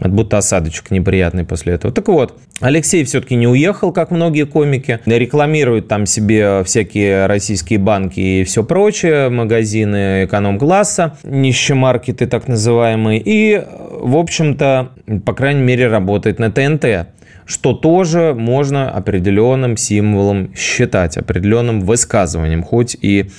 будто 0.00 0.38
осадочек 0.38 0.90
неприятный 0.90 1.44
после 1.44 1.74
этого. 1.74 1.92
Так 1.92 2.08
вот, 2.08 2.38
Алексей 2.60 3.04
все-таки 3.04 3.34
не 3.34 3.46
уехал, 3.46 3.92
как 3.92 4.10
многие 4.10 4.44
комики. 4.44 5.00
Рекламирует 5.06 5.88
там 5.88 6.06
себе 6.06 6.62
всякие 6.64 7.26
российские 7.26 7.78
банки 7.78 8.20
и 8.20 8.44
все 8.44 8.64
прочее, 8.64 9.28
магазины 9.28 10.24
эконом-класса, 10.24 11.16
нищемаркеты 11.24 12.26
так 12.26 12.48
называемые. 12.48 13.22
И, 13.24 13.62
в 13.90 14.16
общем-то, 14.16 14.90
по 15.24 15.32
крайней 15.34 15.62
мере, 15.62 15.88
работает 15.88 16.38
на 16.38 16.50
ТНТ 16.50 17.08
что 17.48 17.72
тоже 17.72 18.34
можно 18.34 18.90
определенным 18.90 19.78
символом 19.78 20.54
считать, 20.54 21.16
определенным 21.16 21.80
высказыванием, 21.80 22.62
хоть 22.62 22.94
и 23.00 23.30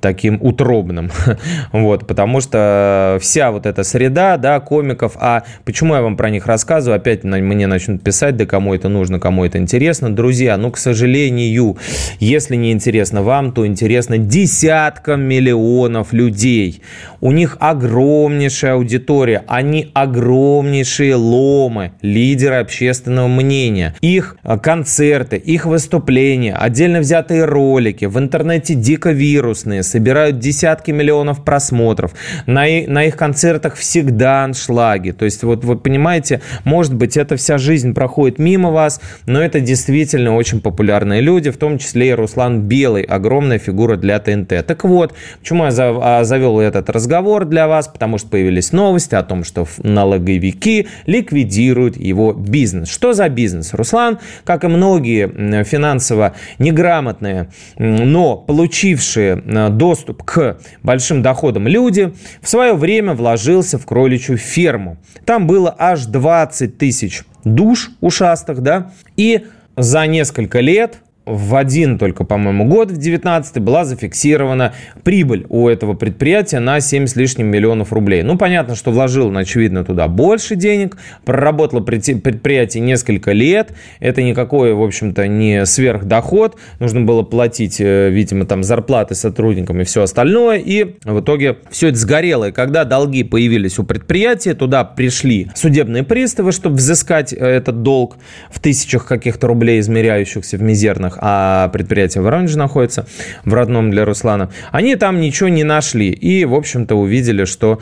таким 0.00 0.38
утробным. 0.40 1.10
вот, 1.72 2.06
потому 2.06 2.40
что 2.40 3.18
вся 3.20 3.50
вот 3.50 3.66
эта 3.66 3.84
среда, 3.84 4.36
да, 4.36 4.60
комиков, 4.60 5.16
а 5.16 5.44
почему 5.64 5.94
я 5.94 6.02
вам 6.02 6.16
про 6.16 6.30
них 6.30 6.46
рассказываю, 6.46 6.96
опять 6.96 7.24
мне 7.24 7.66
начнут 7.66 8.02
писать, 8.02 8.36
да 8.36 8.46
кому 8.46 8.74
это 8.74 8.88
нужно, 8.88 9.18
кому 9.20 9.44
это 9.44 9.58
интересно. 9.58 10.14
Друзья, 10.14 10.56
ну, 10.56 10.70
к 10.70 10.78
сожалению, 10.78 11.76
если 12.20 12.56
не 12.56 12.72
интересно 12.72 13.22
вам, 13.22 13.52
то 13.52 13.66
интересно 13.66 14.18
десяткам 14.18 15.22
миллионов 15.22 16.12
людей. 16.12 16.82
У 17.20 17.32
них 17.32 17.56
огромнейшая 17.60 18.74
аудитория, 18.74 19.44
они 19.46 19.90
огромнейшие 19.94 21.14
ломы, 21.14 21.92
лидеры 22.02 22.56
общественного 22.56 23.28
мнения. 23.28 23.94
Их 24.00 24.36
э, 24.44 24.58
концерты, 24.58 25.36
их 25.36 25.66
выступления, 25.66 26.54
отдельно 26.54 27.00
взятые 27.00 27.44
ролики 27.44 28.04
в 28.04 28.18
интернете 28.18 28.74
дико 28.74 29.10
вирусные, 29.10 29.82
собирают 29.86 30.38
десятки 30.38 30.90
миллионов 30.90 31.44
просмотров. 31.44 32.12
На, 32.46 32.64
на 32.86 33.04
их 33.04 33.16
концертах 33.16 33.76
всегда 33.76 34.44
аншлаги. 34.44 35.12
То 35.12 35.24
есть 35.24 35.42
вот 35.42 35.64
вы 35.64 35.76
понимаете, 35.76 36.40
может 36.64 36.94
быть, 36.94 37.16
эта 37.16 37.36
вся 37.36 37.58
жизнь 37.58 37.94
проходит 37.94 38.38
мимо 38.38 38.70
вас, 38.70 39.00
но 39.26 39.40
это 39.40 39.60
действительно 39.60 40.34
очень 40.36 40.60
популярные 40.60 41.20
люди, 41.20 41.50
в 41.50 41.56
том 41.56 41.78
числе 41.78 42.10
и 42.10 42.12
Руслан 42.12 42.62
Белый, 42.62 43.02
огромная 43.02 43.58
фигура 43.58 43.96
для 43.96 44.18
ТНТ. 44.18 44.66
Так 44.66 44.84
вот, 44.84 45.14
почему 45.40 45.64
я 45.64 45.70
а, 45.78 46.24
завел 46.24 46.60
этот 46.60 46.90
разговор 46.90 47.44
для 47.44 47.68
вас? 47.68 47.88
Потому 47.88 48.18
что 48.18 48.28
появились 48.28 48.72
новости 48.72 49.14
о 49.14 49.22
том, 49.22 49.44
что 49.44 49.66
налоговики 49.78 50.88
ликвидируют 51.06 51.96
его 51.96 52.32
бизнес. 52.32 52.88
Что 52.88 53.12
за 53.12 53.28
бизнес? 53.28 53.74
Руслан, 53.74 54.18
как 54.44 54.64
и 54.64 54.68
многие 54.68 55.64
финансово 55.64 56.34
неграмотные, 56.58 57.48
но 57.78 58.36
получившие 58.36 59.42
э, 59.44 59.68
доступ 59.76 60.22
к 60.22 60.58
большим 60.82 61.22
доходам 61.22 61.66
люди, 61.68 62.12
в 62.40 62.48
свое 62.48 62.74
время 62.74 63.14
вложился 63.14 63.78
в 63.78 63.86
кроличью 63.86 64.36
ферму. 64.36 64.96
Там 65.24 65.46
было 65.46 65.74
аж 65.78 66.06
20 66.06 66.78
тысяч 66.78 67.22
душ 67.44 67.90
ушастых, 68.00 68.60
да, 68.60 68.92
и 69.16 69.46
за 69.76 70.06
несколько 70.06 70.60
лет 70.60 70.98
в 71.26 71.56
один 71.56 71.98
только, 71.98 72.22
по-моему, 72.24 72.64
год, 72.64 72.92
в 72.92 72.96
19 72.96 73.58
была 73.58 73.84
зафиксирована 73.84 74.74
прибыль 75.02 75.44
у 75.48 75.68
этого 75.68 75.94
предприятия 75.94 76.60
на 76.60 76.80
7 76.80 77.08
с 77.08 77.16
лишним 77.16 77.48
миллионов 77.48 77.92
рублей. 77.92 78.22
Ну, 78.22 78.38
понятно, 78.38 78.76
что 78.76 78.92
вложил, 78.92 79.36
очевидно, 79.36 79.84
туда 79.84 80.06
больше 80.06 80.54
денег, 80.54 80.96
проработало 81.24 81.80
предприятие 81.80 82.82
несколько 82.82 83.32
лет, 83.32 83.72
это 83.98 84.22
никакой, 84.22 84.72
в 84.72 84.82
общем-то, 84.82 85.26
не 85.26 85.66
сверхдоход, 85.66 86.56
нужно 86.78 87.00
было 87.00 87.22
платить, 87.22 87.80
э, 87.80 88.08
видимо, 88.10 88.46
там 88.46 88.62
зарплаты 88.62 89.16
сотрудникам 89.16 89.80
и 89.80 89.84
все 89.84 90.02
остальное, 90.02 90.58
и 90.58 90.94
в 91.04 91.20
итоге 91.20 91.56
все 91.70 91.88
это 91.88 91.98
сгорело. 91.98 92.48
И 92.48 92.52
когда 92.52 92.84
долги 92.84 93.24
появились 93.24 93.80
у 93.80 93.84
предприятия, 93.84 94.54
туда 94.54 94.84
пришли 94.84 95.50
судебные 95.56 96.04
приставы, 96.04 96.52
чтобы 96.52 96.76
взыскать 96.76 97.32
э, 97.32 97.36
этот 97.36 97.82
долг 97.82 98.16
в 98.48 98.60
тысячах 98.60 99.06
каких-то 99.06 99.48
рублей, 99.48 99.80
измеряющихся 99.80 100.56
в 100.56 100.62
мизерных 100.62 101.15
регионах, 101.16 101.18
а 101.20 101.68
предприятие 101.68 102.22
в 102.22 102.24
Воронеже 102.24 102.58
находится, 102.58 103.06
в 103.44 103.54
родном 103.54 103.90
для 103.90 104.04
Руслана, 104.04 104.50
они 104.72 104.96
там 104.96 105.20
ничего 105.20 105.48
не 105.48 105.64
нашли 105.64 106.10
и, 106.10 106.44
в 106.44 106.54
общем-то, 106.54 106.94
увидели, 106.94 107.44
что 107.44 107.80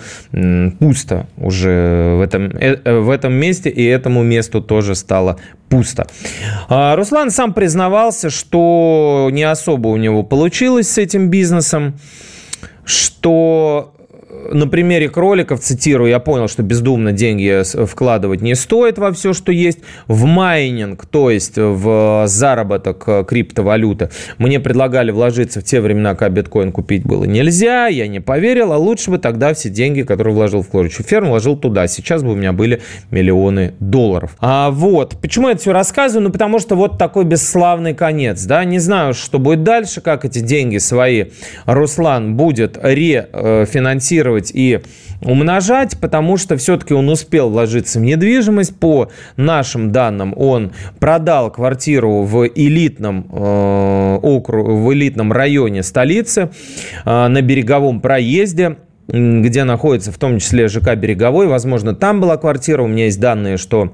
пусто 0.79 1.27
уже 1.37 2.17
в 2.17 2.21
этом, 2.21 2.51
э, 2.59 3.01
в 3.01 3.11
этом 3.11 3.33
месте, 3.33 3.71
и 3.71 3.85
этому 3.85 4.23
месту 4.23 4.61
тоже 4.61 4.95
стало 4.95 5.39
пусто. 5.69 6.07
А, 6.69 6.97
Руслан 6.97 7.31
сам 7.31 7.53
признавался, 7.53 8.31
что 8.31 9.29
не 9.33 9.45
особо 9.45 9.89
у 9.89 9.97
него 9.97 10.23
получилось 10.23 10.91
с 10.91 10.99
этим 10.99 11.31
бизнесом, 11.31 11.95
что 12.85 13.95
на 14.53 14.67
примере 14.67 15.09
кроликов, 15.09 15.61
цитирую, 15.61 16.11
я 16.11 16.19
понял, 16.19 16.49
что 16.49 16.63
бездумно 16.63 17.13
деньги 17.13 17.63
вкладывать 17.87 18.41
не 18.41 18.55
стоит 18.55 18.99
во 18.99 19.13
все, 19.13 19.33
что 19.33 19.53
есть. 19.53 19.79
В 20.07 20.25
майнинг, 20.25 21.07
то 21.07 21.31
есть 21.31 21.57
в 21.57 22.25
заработок 22.27 23.05
э, 23.07 23.25
криптовалюты, 23.27 24.11
мне 24.39 24.61
предлагали 24.61 25.11
вложиться 25.11 25.61
в 25.61 25.65
те 25.65 25.81
времена, 25.81 26.15
когда 26.15 26.41
биткоин 26.41 26.73
купить 26.73 27.05
было 27.05 27.25
нельзя, 27.25 27.87
я 27.87 28.07
не 28.07 28.21
поверил, 28.21 28.73
а 28.73 28.77
лучше 28.77 29.11
бы 29.11 29.19
тогда 29.19 29.55
все 29.55 29.69
деньги, 29.69 30.03
которые 30.03 30.35
вложил 30.35 30.63
в 30.63 30.69
кроличью 30.69 31.05
ферму, 31.05 31.31
вложил 31.31 31.57
туда. 31.57 31.87
Сейчас 31.87 32.23
бы 32.23 32.33
у 32.33 32.35
меня 32.35 32.53
были 32.53 32.83
миллионы 33.11 33.75
долларов. 33.81 34.37
А 34.41 34.71
вот, 34.71 35.17
почему 35.21 35.49
я 35.49 35.53
это 35.53 35.63
все 35.63 35.73
рассказываю? 35.73 36.25
Ну, 36.25 36.33
потому 36.33 36.59
что 36.59 36.77
вот 36.77 36.99
такой 36.99 37.25
бесславный 37.25 37.95
конец, 37.95 38.45
да, 38.45 38.65
не 38.65 38.79
знаю, 38.79 39.15
что 39.15 39.39
будет 39.39 39.63
дальше, 39.63 40.01
как 40.01 40.25
эти 40.25 40.41
деньги 40.41 40.79
свои 40.79 41.27
Руслан 41.67 42.37
будет 42.37 42.79
рефинансировать 42.83 44.34
инвестировать 44.35 44.51
и 44.55 44.81
умножать, 45.23 45.99
потому 46.01 46.37
что 46.37 46.57
все-таки 46.57 46.95
он 46.95 47.09
успел 47.09 47.51
вложиться 47.51 47.99
в 47.99 48.03
недвижимость. 48.03 48.79
По 48.79 49.11
нашим 49.37 49.93
данным, 49.93 50.35
он 50.37 50.73
продал 50.99 51.51
квартиру 51.51 52.23
в 52.23 52.47
элитном 52.47 53.27
э, 53.31 54.19
округе, 54.23 54.73
в 54.73 54.93
элитном 54.93 55.33
районе 55.33 55.83
столицы 55.83 56.51
э, 57.05 57.29
на 57.29 57.43
береговом 57.43 58.01
проезде 58.01 58.77
где 59.07 59.65
находится 59.65 60.13
в 60.13 60.17
том 60.17 60.39
числе 60.39 60.67
ЖК 60.67 60.95
«Береговой». 60.95 61.47
Возможно, 61.47 61.95
там 61.95 62.23
была 62.23 62.39
квартира. 62.39 62.83
У 62.83 62.87
меня 62.87 63.05
есть 63.05 63.21
данные, 63.21 63.59
что 63.59 63.93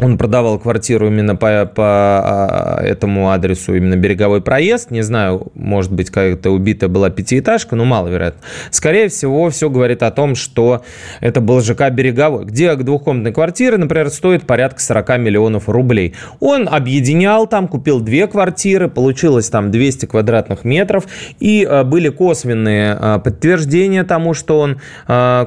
он 0.00 0.18
продавал 0.18 0.58
квартиру 0.58 1.06
именно 1.06 1.36
по, 1.36 1.66
по 1.66 1.84
а, 1.84 2.80
этому 2.82 3.30
адресу, 3.30 3.74
именно 3.74 3.96
Береговой 3.96 4.40
проезд. 4.40 4.90
Не 4.90 5.02
знаю, 5.02 5.52
может 5.54 5.92
быть, 5.92 6.08
какая-то 6.08 6.50
убитая 6.50 6.90
была 6.90 7.10
пятиэтажка, 7.10 7.76
но 7.76 7.84
маловероятно. 7.84 8.40
Скорее 8.70 9.08
всего, 9.08 9.50
все 9.50 9.70
говорит 9.70 10.02
о 10.02 10.10
том, 10.10 10.34
что 10.34 10.82
это 11.20 11.40
был 11.40 11.60
ЖК 11.60 11.90
Береговой, 11.90 12.44
где 12.44 12.74
двухкомнатная 12.74 13.32
квартира, 13.32 13.76
например, 13.76 14.10
стоит 14.10 14.46
порядка 14.46 14.80
40 14.80 15.18
миллионов 15.18 15.68
рублей. 15.68 16.14
Он 16.40 16.68
объединял 16.68 17.46
там, 17.46 17.68
купил 17.68 18.00
две 18.00 18.26
квартиры, 18.26 18.88
получилось 18.88 19.48
там 19.48 19.70
200 19.70 20.06
квадратных 20.06 20.64
метров, 20.64 21.04
и 21.38 21.64
а, 21.64 21.84
были 21.84 22.08
косвенные 22.08 22.96
а, 22.98 23.18
подтверждения 23.20 24.02
тому, 24.04 24.34
что 24.34 24.58
он 24.58 24.80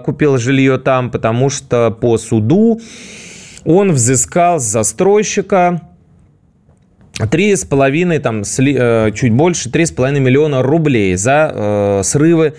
купил 0.05 0.37
жилье 0.37 0.77
там, 0.77 1.09
потому 1.11 1.49
что 1.49 1.91
по 1.91 2.17
суду 2.17 2.79
он 3.67 3.91
взыскал 3.91 4.61
с 4.61 4.63
застройщика 4.63 5.81
три 7.29 7.53
с 7.53 7.65
половиной, 7.65 8.19
там, 8.19 8.43
э, 8.43 9.11
чуть 9.13 9.33
больше, 9.33 9.69
три 9.69 9.85
с 9.85 9.91
половиной 9.91 10.21
миллиона 10.21 10.63
рублей 10.63 11.17
за 11.17 11.51
э, 11.53 12.01
срывы 12.03 12.53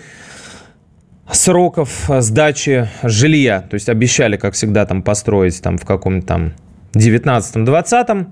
сроков 1.31 2.07
сдачи 2.19 2.89
жилья. 3.01 3.61
То 3.61 3.73
есть 3.73 3.89
обещали, 3.89 4.37
как 4.37 4.53
всегда, 4.53 4.85
там 4.85 5.01
построить 5.01 5.59
там 5.63 5.79
в 5.79 5.85
каком-то 5.85 6.27
там 6.27 6.53
19-20, 6.93 8.27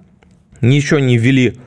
ничего 0.62 1.00
не 1.00 1.18
ввели 1.18 1.58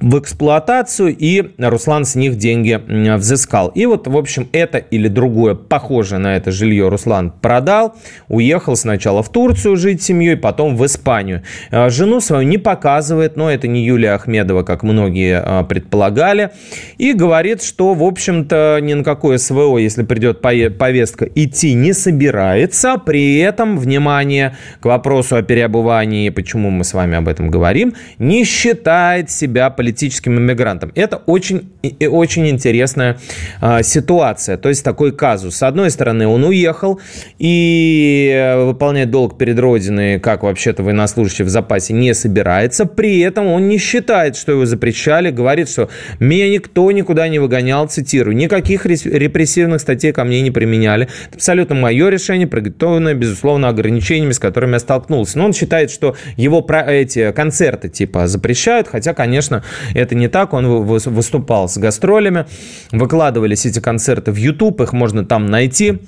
в 0.00 0.18
эксплуатацию, 0.18 1.16
и 1.16 1.50
Руслан 1.58 2.04
с 2.04 2.14
них 2.14 2.36
деньги 2.36 2.80
взыскал. 3.16 3.68
И 3.68 3.86
вот, 3.86 4.06
в 4.06 4.16
общем, 4.16 4.48
это 4.52 4.78
или 4.78 5.08
другое, 5.08 5.54
похожее 5.54 6.18
на 6.18 6.36
это 6.36 6.50
жилье 6.50 6.88
Руслан 6.88 7.30
продал, 7.30 7.94
уехал 8.28 8.76
сначала 8.76 9.22
в 9.22 9.30
Турцию 9.30 9.76
жить 9.76 10.02
с 10.02 10.06
семьей, 10.06 10.36
потом 10.36 10.76
в 10.76 10.84
Испанию. 10.86 11.42
А, 11.70 11.90
жену 11.90 12.20
свою 12.20 12.42
не 12.42 12.58
показывает, 12.58 13.36
но 13.36 13.50
это 13.50 13.68
не 13.68 13.84
Юлия 13.84 14.12
Ахмедова, 14.12 14.62
как 14.62 14.82
многие 14.82 15.40
а, 15.40 15.64
предполагали, 15.64 16.50
и 16.96 17.12
говорит, 17.12 17.62
что, 17.62 17.94
в 17.94 18.02
общем-то, 18.02 18.78
ни 18.82 18.94
на 18.94 19.04
какое 19.04 19.38
СВО, 19.38 19.78
если 19.78 20.02
придет 20.02 20.40
повестка, 20.40 21.24
идти 21.26 21.74
не 21.74 21.92
собирается. 21.92 22.98
При 22.98 23.38
этом, 23.38 23.78
внимание 23.78 24.56
к 24.80 24.86
вопросу 24.86 25.36
о 25.36 25.42
переобувании, 25.42 26.30
почему 26.30 26.70
мы 26.70 26.84
с 26.84 26.94
вами 26.94 27.16
об 27.16 27.28
этом 27.28 27.50
говорим, 27.50 27.94
не 28.18 28.44
считает 28.44 29.30
себя 29.38 29.70
политическим 29.70 30.38
иммигрантом. 30.38 30.92
Это 30.94 31.16
очень, 31.26 31.70
очень 32.00 32.48
интересная 32.48 33.18
э, 33.60 33.82
ситуация, 33.82 34.56
то 34.56 34.68
есть 34.68 34.84
такой 34.84 35.12
казус. 35.12 35.56
С 35.56 35.62
одной 35.62 35.90
стороны, 35.90 36.26
он 36.26 36.44
уехал 36.44 37.00
и 37.38 38.30
э, 38.34 38.64
выполнять 38.64 39.10
долг 39.10 39.38
перед 39.38 39.58
Родиной, 39.58 40.20
как 40.20 40.42
вообще-то 40.42 40.82
военнослужащий 40.82 41.44
в 41.44 41.48
запасе, 41.48 41.94
не 41.94 42.14
собирается. 42.14 42.84
При 42.86 43.20
этом 43.20 43.46
он 43.46 43.68
не 43.68 43.78
считает, 43.78 44.36
что 44.36 44.52
его 44.52 44.66
запрещали, 44.66 45.30
говорит, 45.30 45.70
что 45.70 45.88
меня 46.20 46.48
никто 46.48 46.90
никуда 46.92 47.28
не 47.28 47.38
выгонял, 47.38 47.88
цитирую, 47.88 48.36
никаких 48.36 48.86
репрессивных 48.86 49.80
статей 49.80 50.12
ко 50.12 50.24
мне 50.24 50.42
не 50.42 50.50
применяли. 50.50 51.08
Это 51.28 51.36
абсолютно 51.36 51.74
мое 51.76 52.08
решение, 52.08 52.46
продиктованное, 52.46 53.14
безусловно, 53.14 53.68
ограничениями, 53.68 54.32
с 54.32 54.38
которыми 54.38 54.72
я 54.72 54.78
столкнулся. 54.78 55.38
Но 55.38 55.46
он 55.46 55.52
считает, 55.52 55.90
что 55.90 56.16
его 56.36 56.66
эти 56.68 57.32
концерты 57.32 57.88
типа 57.88 58.26
запрещают, 58.26 58.88
хотя, 58.88 59.14
конечно, 59.14 59.27
конечно, 59.28 59.62
это 59.94 60.14
не 60.14 60.28
так. 60.28 60.54
Он 60.54 60.84
выступал 60.84 61.68
с 61.68 61.76
гастролями, 61.76 62.46
выкладывались 62.92 63.66
эти 63.66 63.78
концерты 63.78 64.32
в 64.32 64.36
YouTube, 64.36 64.80
их 64.80 64.92
можно 64.92 65.24
там 65.24 65.46
найти. 65.46 66.00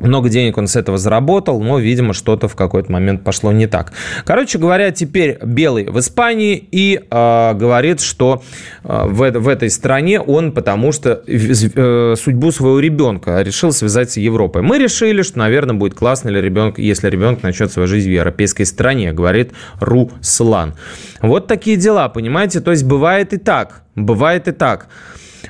Много 0.00 0.28
денег 0.28 0.56
он 0.58 0.68
с 0.68 0.76
этого 0.76 0.98
заработал, 0.98 1.60
но, 1.60 1.78
видимо, 1.78 2.12
что-то 2.12 2.48
в 2.48 2.54
какой-то 2.54 2.90
момент 2.92 3.24
пошло 3.24 3.52
не 3.52 3.66
так. 3.66 3.92
Короче 4.24 4.58
говоря, 4.58 4.90
теперь 4.90 5.38
Белый 5.42 5.90
в 5.90 5.98
Испании 5.98 6.56
и 6.70 7.00
э, 7.10 7.54
говорит, 7.54 8.00
что 8.00 8.42
э, 8.84 9.06
в, 9.06 9.30
в 9.32 9.48
этой 9.48 9.70
стране 9.70 10.20
он, 10.20 10.52
потому 10.52 10.92
что 10.92 11.22
э, 11.26 12.14
судьбу 12.16 12.52
своего 12.52 12.78
ребенка 12.78 13.42
решил 13.42 13.72
связать 13.72 14.12
с 14.12 14.16
Европой. 14.16 14.62
Мы 14.62 14.78
решили, 14.78 15.22
что, 15.22 15.38
наверное, 15.38 15.74
будет 15.74 15.94
классно, 15.94 16.28
если 16.28 16.40
ребенок, 16.40 16.78
если 16.78 17.10
ребенок 17.10 17.42
начнет 17.42 17.72
свою 17.72 17.88
жизнь 17.88 18.08
в 18.08 18.12
европейской 18.12 18.64
стране, 18.64 19.12
говорит 19.12 19.52
Руслан. 19.80 20.74
Вот 21.20 21.46
такие 21.48 21.76
дела, 21.76 22.08
понимаете? 22.08 22.60
То 22.60 22.70
есть 22.70 22.84
бывает 22.84 23.32
и 23.32 23.38
так, 23.38 23.82
бывает 23.96 24.46
и 24.48 24.52
так, 24.52 24.88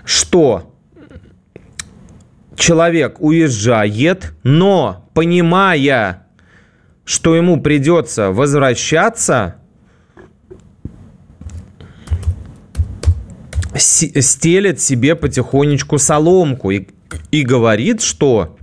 что 0.05 0.75
человек 2.59 3.21
уезжает, 3.21 4.35
но 4.43 5.09
понимая, 5.15 6.27
что 7.05 7.35
ему 7.35 7.61
придется 7.61 8.31
возвращаться, 8.31 9.57
стелет 13.75 14.81
себе 14.81 15.15
потихонечку 15.15 15.99
соломку 15.99 16.71
и, 16.71 16.89
и 17.31 17.43
говорит, 17.43 18.03
что 18.03 18.57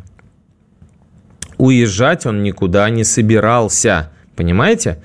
уезжать 1.58 2.26
он 2.26 2.44
никуда 2.44 2.90
не 2.90 3.04
собирался. 3.04 4.12
Понимаете? 4.36 5.02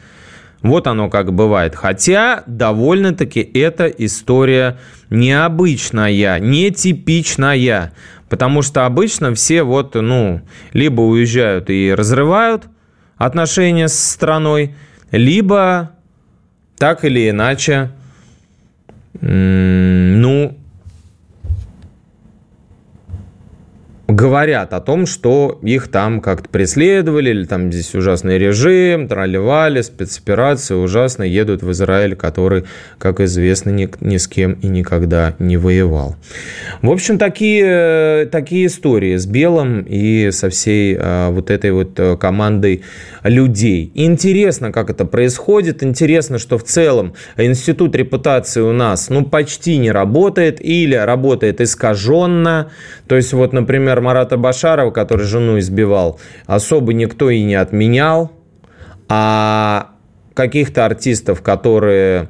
Вот 0.62 0.86
оно 0.86 1.08
как 1.08 1.32
бывает. 1.32 1.74
Хотя 1.74 2.42
довольно-таки 2.46 3.40
эта 3.40 3.86
история 3.86 4.78
необычная, 5.08 6.38
нетипичная. 6.38 7.92
Потому 8.30 8.62
что 8.62 8.86
обычно 8.86 9.34
все 9.34 9.64
вот, 9.64 9.96
ну, 9.96 10.40
либо 10.72 11.00
уезжают 11.00 11.68
и 11.68 11.92
разрывают 11.92 12.68
отношения 13.16 13.88
с 13.88 13.98
страной, 13.98 14.76
либо 15.10 15.90
так 16.78 17.04
или 17.04 17.28
иначе, 17.28 17.90
ну, 19.20 20.56
говорят 24.12 24.72
о 24.72 24.80
том, 24.80 25.06
что 25.06 25.58
их 25.62 25.88
там 25.88 26.20
как-то 26.20 26.48
преследовали, 26.48 27.30
или 27.30 27.44
там 27.44 27.72
здесь 27.72 27.94
ужасный 27.94 28.38
режим, 28.38 29.08
тролливали, 29.08 29.82
спецоперации 29.82 30.74
ужасно, 30.74 31.22
едут 31.22 31.62
в 31.62 31.70
Израиль, 31.72 32.16
который, 32.16 32.64
как 32.98 33.20
известно, 33.20 33.70
ни, 33.70 33.88
ни 34.00 34.16
с 34.16 34.28
кем 34.28 34.52
и 34.52 34.68
никогда 34.68 35.34
не 35.38 35.56
воевал. 35.56 36.16
В 36.82 36.90
общем, 36.90 37.18
такие, 37.18 38.26
такие 38.26 38.66
истории 38.66 39.16
с 39.16 39.26
Белым 39.26 39.84
и 39.88 40.30
со 40.30 40.50
всей 40.50 40.96
а, 40.98 41.30
вот 41.30 41.50
этой 41.50 41.72
вот 41.72 41.98
э, 41.98 42.16
командой 42.16 42.82
людей. 43.22 43.90
Интересно, 43.94 44.72
как 44.72 44.90
это 44.90 45.04
происходит, 45.04 45.82
интересно, 45.82 46.38
что 46.38 46.58
в 46.58 46.64
целом 46.64 47.14
институт 47.36 47.94
репутации 47.94 48.60
у 48.60 48.72
нас, 48.72 49.10
ну, 49.10 49.24
почти 49.24 49.76
не 49.78 49.90
работает 49.90 50.64
или 50.64 50.94
работает 50.94 51.60
искаженно, 51.60 52.70
то 53.06 53.16
есть 53.16 53.32
вот, 53.32 53.52
например, 53.52 53.99
Марата 54.00 54.36
Башарова, 54.36 54.90
который 54.90 55.26
жену 55.26 55.58
избивал, 55.58 56.18
особо 56.46 56.92
никто 56.92 57.30
и 57.30 57.42
не 57.42 57.54
отменял. 57.54 58.32
А 59.08 59.90
каких-то 60.34 60.86
артистов, 60.86 61.42
которые 61.42 62.28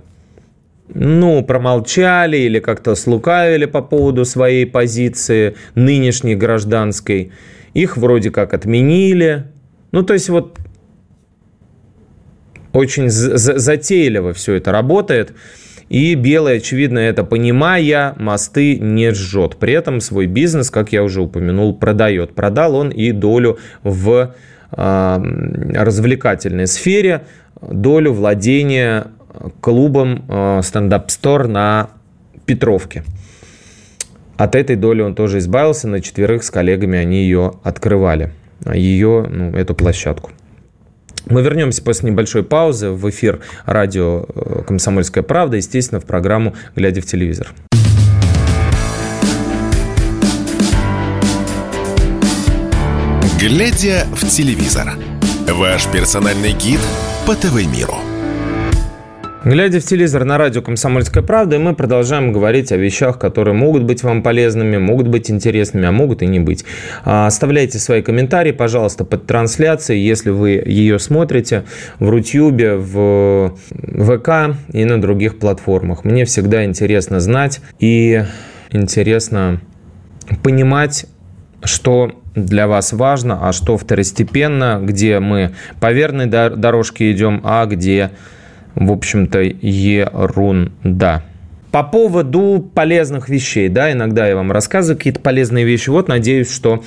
ну, 0.95 1.45
промолчали 1.45 2.37
или 2.39 2.59
как-то 2.59 2.95
слукавили 2.95 3.67
по 3.67 3.83
поводу 3.83 4.25
своей 4.25 4.67
позиции 4.67 5.57
нынешней 5.75 6.35
гражданской, 6.35 7.33
их 7.75 7.97
вроде 7.97 8.31
как 8.31 8.55
отменили. 8.55 9.45
Ну, 9.93 10.03
то 10.03 10.15
есть 10.15 10.29
вот 10.29 10.59
очень 12.73 13.09
затейливо 13.09 14.33
все 14.33 14.55
это 14.55 14.73
работает. 14.73 15.33
И 15.91 16.15
Белый, 16.15 16.59
очевидно, 16.59 17.01
это 17.01 17.25
понимая, 17.25 18.15
мосты 18.17 18.79
не 18.79 19.11
жжет. 19.11 19.57
При 19.57 19.73
этом 19.73 20.01
свой 20.01 20.27
бизнес, 20.27 20.71
как 20.71 20.93
я 20.93 21.03
уже 21.03 21.21
упомянул, 21.21 21.75
продает. 21.75 22.33
Продал 22.33 22.77
он 22.77 22.91
и 22.91 23.11
долю 23.11 23.59
в 23.83 24.33
э, 24.71 25.19
развлекательной 25.75 26.69
сфере, 26.69 27.23
долю 27.61 28.13
владения 28.13 29.09
клубом 29.61 30.25
э, 30.29 30.61
Stand 30.61 31.07
Store 31.09 31.49
на 31.49 31.91
Петровке. 32.47 33.03
От 34.37 34.55
этой 34.55 34.77
доли 34.77 35.03
он 35.03 35.17
тоже 35.17 35.39
избавился, 35.39 35.89
на 35.89 36.01
четверых 36.01 36.45
с 36.45 36.53
коллегами 36.53 36.99
они 36.99 37.25
ее 37.25 37.55
открывали, 37.65 38.31
ее, 38.73 39.27
ну, 39.29 39.51
эту 39.57 39.75
площадку. 39.75 40.31
Мы 41.31 41.43
вернемся 41.43 41.81
после 41.81 42.11
небольшой 42.11 42.43
паузы 42.43 42.91
в 42.91 43.09
эфир 43.09 43.39
радио 43.65 44.27
э, 44.29 44.63
«Комсомольская 44.67 45.23
правда», 45.23 45.57
естественно, 45.59 46.01
в 46.01 46.05
программу 46.05 46.57
«Глядя 46.75 47.01
в 47.01 47.07
телевизор». 47.07 47.55
«Глядя 53.39 54.07
в 54.13 54.29
телевизор»– 54.29 54.95
ваш 55.49 55.87
персональный 55.87 56.53
гид 56.53 56.81
по 57.27 57.35
ТВ-миру– 57.35 57.95
Глядя 59.43 59.81
в 59.81 59.85
телевизор 59.85 60.25
на 60.27 60.37
радио 60.37 60.61
«Комсомольская 60.61 61.23
правда», 61.23 61.59
мы 61.59 61.75
продолжаем 61.75 62.31
говорить 62.31 62.73
о 62.73 62.77
вещах, 62.77 63.19
которые 63.19 63.55
могут 63.55 63.85
быть 63.85 64.03
вам 64.03 64.23
полезными, 64.23 64.77
могут 64.77 65.09
быть 65.09 65.31
интересными, 65.31 65.89
а 65.89 65.93
могут 65.93 66.21
и 66.21 66.27
не 66.27 66.39
быть. 66.39 66.67
А, 67.07 67.27
оставляйте 67.27 67.79
свои 67.79 68.03
комментарии, 68.03 68.53
пожалуйста, 68.53 69.05
под 69.07 69.27
трансляцией, 69.27 70.07
если 70.07 70.29
вы 70.29 70.63
ее 70.67 70.99
смотрите 70.99 71.65
в 71.99 72.11
Рутюбе, 72.11 72.75
в 72.75 73.57
ВК 73.71 74.59
и 74.75 74.85
на 74.85 75.01
других 75.01 75.39
платформах. 75.39 76.05
Мне 76.05 76.27
всегда 76.27 76.67
интересно 76.67 77.19
знать 77.19 77.63
и 77.79 78.23
интересно 78.71 79.63
понимать, 80.43 81.07
что 81.65 82.13
для 82.35 82.69
вас 82.69 82.93
важно, 82.93 83.49
а 83.49 83.55
что 83.55 83.79
второстепенно, 83.79 84.81
где 84.83 85.19
мы 85.19 85.53
по 85.81 85.93
верной 85.93 86.27
дорожке 86.27 87.11
идем, 87.11 87.41
а 87.43 87.65
где 87.65 88.11
в 88.75 88.93
общем-то, 88.93 89.41
ерунда. 89.41 91.23
По 91.71 91.85
поводу 91.85 92.69
полезных 92.75 93.29
вещей, 93.29 93.69
да, 93.69 93.93
иногда 93.93 94.27
я 94.27 94.35
вам 94.35 94.51
рассказываю 94.51 94.97
какие-то 94.99 95.21
полезные 95.21 95.65
вещи. 95.65 95.89
Вот, 95.91 96.09
надеюсь, 96.09 96.53
что 96.53 96.83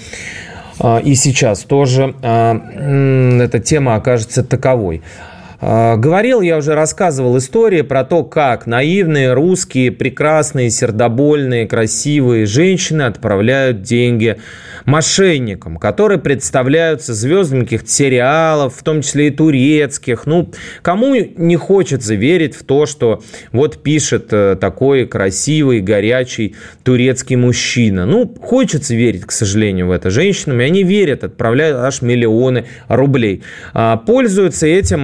э, 0.80 1.02
и 1.04 1.16
сейчас 1.16 1.64
тоже 1.64 2.16
э, 2.22 3.40
эта 3.44 3.60
тема 3.60 3.96
окажется 3.96 4.44
таковой. 4.44 5.02
А, 5.66 5.96
говорил, 5.96 6.42
я 6.42 6.58
уже 6.58 6.76
рассказывал 6.76 7.38
истории 7.38 7.84
про 7.84 8.04
то, 8.04 8.26
как 8.26 8.68
наивные 8.68 9.32
русские, 9.32 9.94
прекрасные, 9.94 10.70
сердобольные, 10.70 11.68
красивые 11.68 12.46
женщины 12.46 13.04
отправляют 13.04 13.82
деньги 13.82 14.40
мошенникам, 14.84 15.78
которые 15.78 16.20
представляются 16.20 17.14
звездами 17.14 17.64
каких-то 17.64 17.90
сериалов, 17.90 18.76
в 18.76 18.84
том 18.84 19.02
числе 19.02 19.28
и 19.28 19.32
турецких. 19.32 20.26
Ну, 20.26 20.52
кому 20.82 21.16
не 21.16 21.56
хочется 21.56 22.14
верить 22.16 22.56
в 22.56 22.66
то, 22.66 22.86
что 22.86 23.24
вот 23.54 23.82
пишет 23.82 24.34
э, 24.34 24.58
такой 24.60 25.08
красивый, 25.08 25.80
горячий 25.80 26.56
турецкий 26.84 27.38
мужчина. 27.38 28.06
Ну, 28.06 28.36
хочется 28.42 28.96
верить, 28.96 29.24
к 29.24 29.32
сожалению, 29.32 29.88
в 29.88 29.92
это 29.92 30.10
женщинам, 30.10 30.60
и 30.60 30.66
они 30.66 30.84
верят, 30.84 31.24
отправляют 31.24 31.78
аж 31.78 32.02
миллионы 32.02 32.66
рублей. 32.90 33.44
А, 33.74 33.96
пользуются 33.96 34.68
этим 34.68 35.00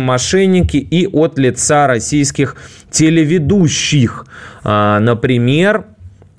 мошенники 0.50 0.78
и 0.78 1.08
от 1.08 1.38
лица 1.38 1.88
российских 1.88 2.56
телеведущих. 2.92 4.26
А, 4.64 5.00
например, 5.00 5.86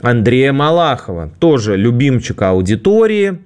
Андрея 0.03 0.53
Малахова, 0.53 1.31
тоже 1.39 1.77
любимчика 1.77 2.51
аудитории. 2.51 3.39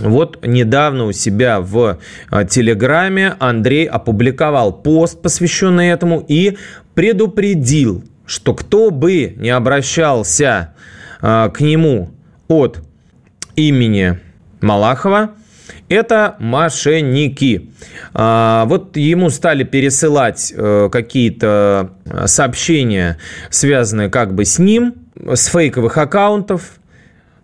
Вот 0.00 0.44
недавно 0.44 1.04
у 1.04 1.12
себя 1.12 1.60
в 1.60 1.98
а, 2.30 2.44
Телеграме 2.44 3.34
Андрей 3.38 3.86
опубликовал 3.86 4.72
пост, 4.72 5.22
посвященный 5.22 5.88
этому, 5.88 6.24
и 6.26 6.56
предупредил, 6.94 8.04
что 8.26 8.54
кто 8.54 8.90
бы 8.90 9.34
не 9.36 9.50
обращался 9.50 10.74
а, 11.20 11.50
к 11.50 11.60
нему 11.60 12.10
от 12.48 12.80
имени 13.54 14.18
Малахова, 14.60 15.30
это 15.92 16.36
мошенники. 16.38 17.70
А, 18.14 18.64
вот 18.66 18.96
ему 18.96 19.30
стали 19.30 19.64
пересылать 19.64 20.52
э, 20.56 20.88
какие-то 20.90 21.90
сообщения, 22.26 23.18
связанные 23.50 24.10
как 24.10 24.34
бы 24.34 24.44
с 24.44 24.58
ним, 24.58 24.94
с 25.16 25.46
фейковых 25.46 25.98
аккаунтов, 25.98 26.62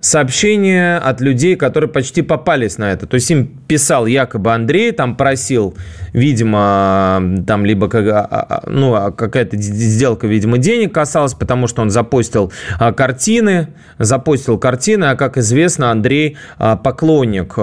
сообщения 0.00 0.98
от 0.98 1.20
людей, 1.20 1.56
которые 1.56 1.90
почти 1.90 2.22
попались 2.22 2.78
на 2.78 2.92
это. 2.92 3.06
То 3.06 3.14
есть 3.14 3.30
им 3.30 3.48
писал 3.66 4.06
якобы 4.06 4.52
Андрей, 4.52 4.92
там 4.92 5.16
просил, 5.16 5.74
видимо, 6.12 7.42
там 7.46 7.64
либо 7.64 7.90
а, 7.92 8.20
а, 8.30 8.46
а, 8.48 8.70
ну, 8.70 9.12
какая-то 9.12 9.56
сделка, 9.56 10.26
видимо, 10.26 10.58
денег 10.58 10.94
касалась, 10.94 11.34
потому 11.34 11.66
что 11.66 11.82
он 11.82 11.90
запостил 11.90 12.52
картины, 12.96 13.68
запостил 13.98 14.58
картины, 14.58 15.06
а 15.06 15.16
как 15.16 15.36
известно, 15.36 15.90
Андрей 15.90 16.36
поклонник 16.58 17.54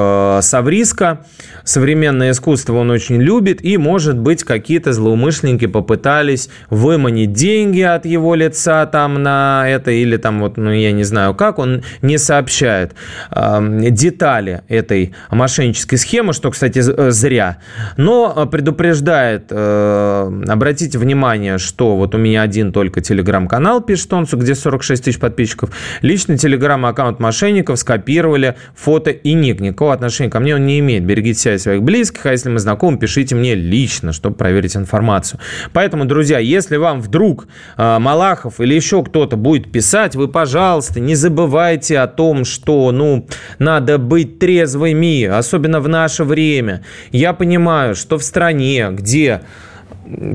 Савриска, 0.43 1.26
современное 1.63 2.32
искусство 2.32 2.74
он 2.74 2.91
очень 2.91 3.21
любит, 3.21 3.63
и, 3.63 3.78
может 3.78 4.17
быть, 4.17 4.43
какие-то 4.43 4.91
злоумышленники 4.91 5.67
попытались 5.67 6.50
выманить 6.69 7.32
деньги 7.32 7.82
от 7.82 8.06
его 8.06 8.36
лица 8.36 8.86
там 8.88 9.24
на 9.24 9.63
это, 9.67 9.91
или 9.91 10.17
там 10.17 10.41
вот, 10.41 10.58
ну, 10.58 10.71
я 10.71 10.91
не 10.91 11.04
знаю 11.04 11.34
как, 11.34 11.60
он 11.60 11.84
не 12.02 12.17
сообщает 12.26 12.96
э, 13.32 13.90
детали 13.92 14.64
этой 14.68 15.14
мошеннической 15.32 15.98
схемы, 15.98 16.34
что, 16.34 16.52
кстати, 16.52 16.80
э, 16.80 17.12
зря, 17.12 17.58
но 17.98 18.34
э, 18.36 18.46
предупреждает, 18.48 19.46
э, 19.50 20.42
обратите 20.48 20.98
внимание, 20.98 21.58
что 21.58 21.96
вот 21.96 22.16
у 22.16 22.18
меня 22.18 22.42
один 22.42 22.72
только 22.72 23.02
телеграм-канал 23.02 23.82
пишет 23.82 24.10
Тонцу, 24.10 24.38
где 24.38 24.56
46 24.56 25.04
тысяч 25.04 25.20
подписчиков, 25.20 25.70
личный 26.02 26.38
телеграм-аккаунт 26.38 27.20
мошенников 27.20 27.80
скопировали 27.80 28.56
фото 28.76 29.12
и 29.12 29.34
ник. 29.34 29.60
Никакого 29.60 29.94
отношения 29.94 30.30
ко 30.30 30.40
мне 30.40 30.56
он 30.56 30.66
не 30.66 30.80
имеет. 30.80 31.06
Берегите 31.06 31.40
себя 31.40 31.54
и 31.56 31.58
своих 31.58 31.84
близких, 31.84 32.26
а 32.26 32.32
если 32.32 32.50
мы 32.50 32.60
знакомы, 32.60 32.98
пишите 32.98 33.36
мне 33.36 33.56
лично, 33.56 34.12
чтобы 34.12 34.36
проверить 34.36 34.76
информацию. 34.76 35.40
Поэтому, 35.74 36.06
друзья, 36.06 36.40
если 36.40 36.78
вам 36.78 37.02
вдруг 37.02 37.48
Малахов 37.78 38.60
или 38.60 38.74
еще 38.74 39.04
кто-то 39.04 39.38
будет 39.38 39.72
писать, 39.72 40.16
вы, 40.16 40.28
пожалуйста, 40.28 41.00
не 41.00 41.16
забывайте 41.16 42.00
о 42.00 42.08
том, 42.15 42.45
что, 42.45 42.91
ну, 42.91 43.28
надо 43.60 43.97
быть 43.97 44.39
трезвыми, 44.39 45.25
особенно 45.25 45.80
в 45.80 45.88
наше 45.88 46.23
время. 46.23 46.84
Я 47.12 47.34
понимаю, 47.34 47.95
что 47.95 48.17
в 48.17 48.23
стране, 48.23 48.88
где 48.91 49.41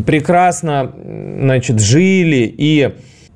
прекрасно, 0.07 0.93
значит, 0.95 1.81
жили 1.81 2.53
и 2.57 2.95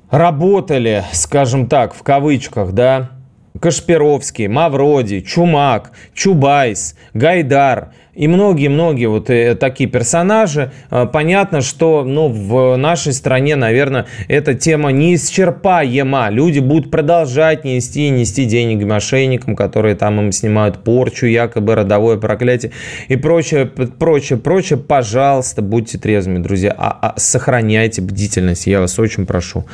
работали, 0.09 1.03
скажем 1.13 1.67
так, 1.67 1.93
в 1.93 2.03
кавычках, 2.03 2.73
да, 2.73 3.11
Кашпировский, 3.59 4.47
Мавроди, 4.47 5.21
Чумак, 5.21 5.91
Чубайс, 6.13 6.95
Гайдар– 7.13 7.93
и 8.15 8.29
многие-многие 8.29 9.07
вот 9.07 9.29
э, 9.29 9.55
такие 9.55 9.89
персонажи. 9.89 10.71
А, 10.89 11.05
понятно, 11.05 11.61
что 11.61 12.03
ну, 12.05 12.29
в 12.29 12.77
нашей 12.77 13.11
стране, 13.11 13.57
наверное, 13.57 14.05
эта 14.29 14.53
тема 14.53 14.91
неисчерпаема. 14.91 16.29
Люди 16.29 16.59
будут 16.59 16.89
продолжать 16.89 17.65
нести 17.65 18.09
нести 18.09 18.45
деньги 18.45 18.85
мошенникам, 18.85 19.55
которые 19.55 19.95
там 19.95 20.19
им 20.21 20.31
снимают 20.31 20.83
порчу, 20.83 21.25
якобы 21.25 21.75
родовое 21.75 22.17
проклятие 22.17 22.71
и 23.09 23.17
прочее, 23.17 23.65
прочее, 23.65 24.39
прочее. 24.39 24.79
Пожалуйста, 24.79 25.61
будьте 25.61 25.97
трезвыми, 25.97 26.39
друзья. 26.39 26.73
А, 26.77 26.97
а 27.01 27.19
сохраняйте 27.19 28.01
бдительность, 28.01 28.65
я 28.65 28.79
вас 28.79 28.97
очень 28.97 29.25
прошу. 29.25 29.65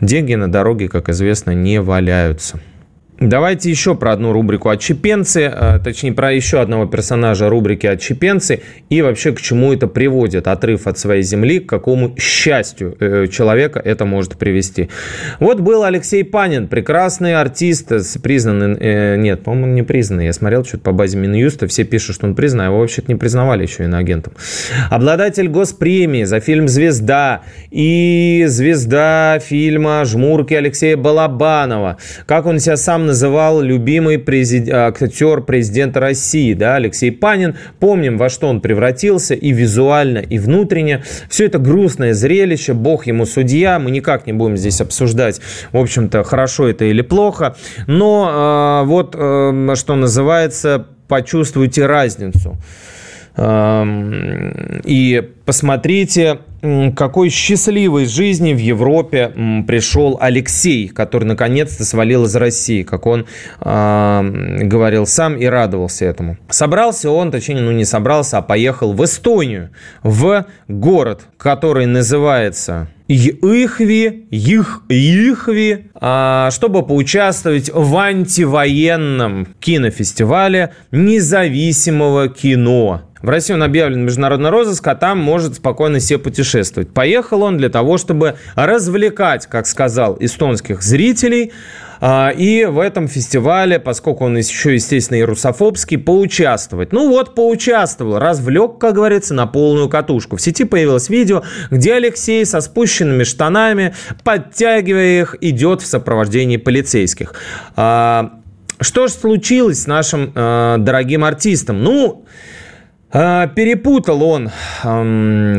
Деньги 0.00 0.34
на 0.34 0.50
дороге, 0.50 0.88
как 0.88 1.08
известно, 1.08 1.50
не 1.50 1.80
валяются. 1.80 2.60
Давайте 3.28 3.70
еще 3.70 3.94
про 3.94 4.14
одну 4.14 4.32
рубрику 4.32 4.68
«Отчепенцы», 4.68 5.42
э, 5.42 5.78
точнее, 5.78 6.12
про 6.12 6.32
еще 6.32 6.60
одного 6.60 6.86
персонажа 6.86 7.48
рубрики 7.48 7.86
«Отчепенцы» 7.86 8.62
и 8.90 9.00
вообще 9.00 9.30
к 9.30 9.40
чему 9.40 9.72
это 9.72 9.86
приводит. 9.86 10.48
Отрыв 10.48 10.88
от 10.88 10.98
своей 10.98 11.22
земли, 11.22 11.60
к 11.60 11.68
какому 11.68 12.16
счастью 12.18 12.96
э, 12.98 13.28
человека 13.28 13.78
это 13.78 14.06
может 14.06 14.36
привести. 14.38 14.88
Вот 15.38 15.60
был 15.60 15.84
Алексей 15.84 16.24
Панин, 16.24 16.66
прекрасный 16.66 17.36
артист, 17.36 17.92
признанный, 18.20 18.76
э, 18.80 19.16
нет, 19.16 19.44
по-моему, 19.44 19.72
не 19.72 19.84
признанный. 19.84 20.26
Я 20.26 20.32
смотрел 20.32 20.64
что-то 20.64 20.82
по 20.82 20.92
базе 20.92 21.16
Минюста, 21.16 21.68
все 21.68 21.84
пишут, 21.84 22.16
что 22.16 22.26
он 22.26 22.34
признан, 22.34 22.62
а 22.62 22.64
его 22.66 22.80
вообще-то 22.80 23.06
не 23.06 23.16
признавали 23.16 23.62
еще 23.62 23.84
иноагентом. 23.84 24.32
Обладатель 24.90 25.46
госпремии 25.46 26.24
за 26.24 26.40
фильм 26.40 26.66
«Звезда» 26.66 27.42
и 27.70 28.46
звезда 28.48 29.38
фильма 29.38 30.04
«Жмурки» 30.04 30.54
Алексея 30.54 30.96
Балабанова. 30.96 31.98
Как 32.26 32.46
он 32.46 32.58
себя 32.58 32.76
сам 32.76 33.11
называл 33.12 33.60
любимый 33.60 34.18
президент, 34.18 34.74
актер 34.74 35.42
президента 35.42 36.00
России, 36.00 36.54
да, 36.54 36.76
Алексей 36.76 37.12
Панин. 37.12 37.56
Помним, 37.78 38.16
во 38.16 38.30
что 38.30 38.48
он 38.48 38.62
превратился 38.62 39.34
и 39.34 39.52
визуально, 39.52 40.18
и 40.18 40.38
внутренне. 40.38 41.04
Все 41.28 41.44
это 41.44 41.58
грустное 41.58 42.14
зрелище, 42.14 42.72
бог 42.72 43.06
ему 43.06 43.26
судья. 43.26 43.78
Мы 43.78 43.90
никак 43.90 44.26
не 44.26 44.32
будем 44.32 44.56
здесь 44.56 44.80
обсуждать, 44.80 45.42
в 45.72 45.76
общем-то, 45.76 46.24
хорошо 46.24 46.68
это 46.68 46.86
или 46.86 47.02
плохо. 47.02 47.54
Но 47.86 48.80
э, 48.82 48.86
вот, 48.86 49.14
э, 49.14 49.74
что 49.74 49.94
называется, 49.94 50.86
почувствуйте 51.06 51.84
разницу. 51.84 52.56
И 53.34 55.30
посмотрите, 55.46 56.40
какой 56.94 57.30
счастливой 57.30 58.04
жизни 58.04 58.52
в 58.52 58.58
Европе 58.58 59.32
пришел 59.66 60.18
Алексей, 60.20 60.88
который 60.88 61.24
наконец-то 61.24 61.84
свалил 61.84 62.24
из 62.24 62.36
России, 62.36 62.82
как 62.82 63.06
он 63.06 63.26
э, 63.60 64.58
говорил 64.62 65.06
сам 65.06 65.36
и 65.36 65.46
радовался 65.46 66.04
этому. 66.04 66.36
Собрался 66.50 67.10
он, 67.10 67.30
точнее, 67.30 67.60
ну 67.62 67.72
не 67.72 67.84
собрался, 67.84 68.38
а 68.38 68.42
поехал 68.42 68.92
в 68.92 69.02
Эстонию, 69.02 69.70
в 70.02 70.46
город, 70.68 71.22
который 71.36 71.86
называется 71.86 72.88
Ихви, 73.08 74.26
их, 74.30 74.82
Ихви, 74.88 75.90
а, 75.94 76.50
чтобы 76.50 76.86
поучаствовать 76.86 77.70
в 77.72 77.96
антивоенном 77.96 79.48
кинофестивале 79.60 80.72
независимого 80.92 82.28
кино. 82.28 83.02
В 83.22 83.28
России 83.28 83.54
он 83.54 83.62
объявлен 83.62 84.04
международный 84.04 84.50
розыск, 84.50 84.86
а 84.88 84.94
там 84.94 85.18
может 85.18 85.54
спокойно 85.54 86.00
себе 86.00 86.18
путешествовать. 86.18 86.92
Поехал 86.92 87.42
он 87.42 87.56
для 87.56 87.68
того, 87.68 87.96
чтобы 87.96 88.34
развлекать, 88.54 89.46
как 89.46 89.66
сказал, 89.66 90.16
эстонских 90.20 90.82
зрителей, 90.82 91.52
а, 92.04 92.30
и 92.30 92.64
в 92.64 92.80
этом 92.80 93.06
фестивале, 93.06 93.78
поскольку 93.78 94.24
он 94.24 94.36
еще, 94.36 94.74
естественно, 94.74 95.18
и 95.18 95.22
русофобский, 95.22 95.98
поучаствовать. 95.98 96.92
Ну 96.92 97.08
вот, 97.08 97.36
поучаствовал, 97.36 98.18
развлек, 98.18 98.78
как 98.78 98.94
говорится, 98.94 99.34
на 99.34 99.46
полную 99.46 99.88
катушку. 99.88 100.36
В 100.36 100.42
сети 100.42 100.64
появилось 100.64 101.08
видео, 101.08 101.44
где 101.70 101.94
Алексей 101.94 102.44
со 102.44 102.60
спущенными 102.60 103.22
штанами, 103.22 103.94
подтягивая 104.24 105.20
их, 105.20 105.36
идет 105.40 105.80
в 105.80 105.86
сопровождении 105.86 106.56
полицейских. 106.56 107.34
А, 107.76 108.32
что 108.80 109.06
же 109.06 109.12
случилось 109.12 109.82
с 109.82 109.86
нашим 109.86 110.32
э, 110.34 110.76
дорогим 110.80 111.22
артистом? 111.22 111.84
Ну, 111.84 112.24
перепутал 113.12 114.22
он 114.22 114.50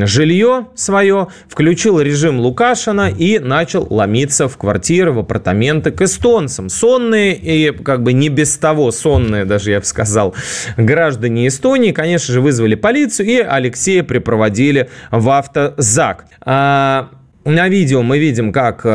жилье 0.07 0.67
свое, 0.73 1.27
включил 1.47 1.99
режим 1.99 2.39
Лукашина 2.39 3.09
и 3.09 3.37
начал 3.39 3.85
ломиться 3.89 4.47
в 4.47 4.57
квартиры, 4.57 5.11
в 5.11 5.19
апартаменты 5.19 5.91
к 5.91 6.01
эстонцам. 6.01 6.69
Сонные 6.69 7.35
и 7.35 7.71
как 7.71 8.01
бы 8.01 8.13
не 8.13 8.29
без 8.29 8.57
того 8.57 8.91
сонные, 8.91 9.45
даже 9.45 9.71
я 9.71 9.79
бы 9.79 9.85
сказал, 9.85 10.33
граждане 10.77 11.47
Эстонии, 11.47 11.91
конечно 11.91 12.33
же, 12.33 12.41
вызвали 12.41 12.75
полицию 12.75 13.27
и 13.27 13.37
Алексея 13.37 14.03
припроводили 14.03 14.89
в 15.11 15.29
автозак. 15.29 16.25
А, 16.41 17.09
на 17.45 17.69
видео 17.69 18.01
мы 18.01 18.19
видим, 18.19 18.51
как 18.51 18.85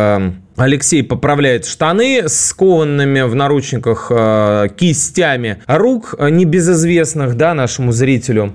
Алексей 0.58 1.04
поправляет 1.04 1.66
штаны 1.66 2.28
с 2.28 2.52
кованными 2.52 3.20
в 3.22 3.34
наручниках 3.34 4.08
э, 4.10 4.68
кистями 4.76 5.62
рук 5.66 6.16
э, 6.18 6.30
небезызвестных 6.30 7.36
да, 7.36 7.54
нашему 7.54 7.92
зрителю. 7.92 8.54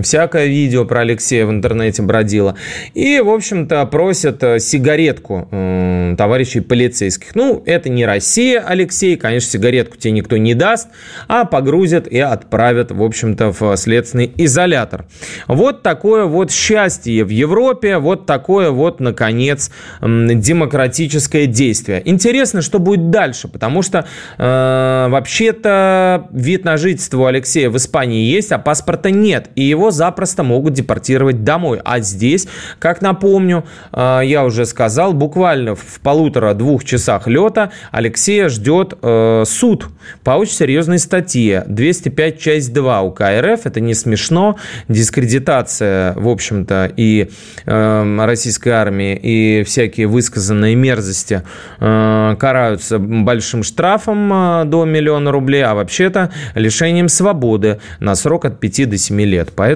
Всякое 0.00 0.46
видео 0.46 0.84
про 0.84 1.00
Алексея 1.00 1.46
в 1.46 1.50
интернете 1.50 2.02
бродило. 2.02 2.56
И, 2.94 3.20
в 3.20 3.28
общем-то, 3.28 3.84
просят 3.86 4.42
э, 4.42 4.58
сигаретку 4.58 5.48
э, 5.50 6.14
товарищей 6.16 6.60
полицейских. 6.60 7.34
Ну, 7.34 7.62
это 7.66 7.88
не 7.88 8.06
Россия, 8.06 8.60
Алексей. 8.60 9.16
Конечно, 9.16 9.50
сигаретку 9.50 9.96
тебе 9.96 10.12
никто 10.12 10.36
не 10.36 10.54
даст, 10.54 10.88
а 11.28 11.44
погрузят 11.44 12.06
и 12.06 12.18
отправят, 12.18 12.90
в 12.90 13.02
общем-то, 13.02 13.52
в 13.52 13.76
следственный 13.76 14.32
изолятор. 14.36 15.06
Вот 15.46 15.82
такое 15.82 16.24
вот 16.24 16.50
счастье 16.50 17.24
в 17.24 17.28
Европе, 17.28 17.98
вот 17.98 18.26
такое 18.26 18.70
вот, 18.70 19.00
наконец, 19.00 19.70
демократическое 20.00 21.46
действие. 21.46 22.02
Интересно, 22.04 22.62
что 22.62 22.78
будет 22.78 23.10
дальше, 23.10 23.48
потому 23.48 23.82
что 23.82 24.06
э, 24.38 25.06
вообще-то 25.08 26.28
вид 26.32 26.64
на 26.64 26.76
жительство 26.76 27.22
у 27.22 27.24
Алексея 27.26 27.68
в 27.68 27.76
Испании 27.76 28.24
есть, 28.24 28.52
а 28.52 28.58
паспорта 28.58 29.10
нет. 29.10 29.50
И 29.54 29.62
его 29.62 29.81
его 29.82 29.90
запросто 29.90 30.42
могут 30.42 30.74
депортировать 30.74 31.44
домой. 31.44 31.80
А 31.84 32.00
здесь, 32.00 32.46
как 32.78 33.02
напомню, 33.02 33.64
э, 33.92 34.20
я 34.24 34.44
уже 34.44 34.64
сказал, 34.64 35.12
буквально 35.12 35.74
в 35.74 36.00
полутора-двух 36.02 36.84
часах 36.84 37.26
лета 37.26 37.72
Алексея 37.90 38.48
ждет 38.48 38.94
э, 39.02 39.44
суд 39.46 39.88
по 40.22 40.32
очень 40.32 40.54
серьезной 40.54 40.98
статье. 40.98 41.64
205 41.66 42.38
часть 42.38 42.72
2 42.72 43.02
УК 43.02 43.22
РФ. 43.22 43.66
Это 43.66 43.80
не 43.80 43.94
смешно. 43.94 44.56
Дискредитация, 44.88 46.14
в 46.14 46.28
общем-то, 46.28 46.92
и 46.96 47.30
российской 47.64 48.70
армии, 48.70 49.18
и 49.20 49.64
всякие 49.64 50.06
высказанные 50.06 50.74
мерзости 50.74 51.42
караются 51.78 52.98
большим 52.98 53.62
штрафом 53.62 54.68
до 54.68 54.84
миллиона 54.84 55.30
рублей, 55.30 55.64
а 55.64 55.74
вообще-то 55.74 56.30
лишением 56.54 57.08
свободы 57.08 57.80
на 58.00 58.14
срок 58.14 58.44
от 58.44 58.60
5 58.60 58.90
до 58.90 58.98
7 58.98 59.20
лет. 59.22 59.52
Поэтому 59.54 59.71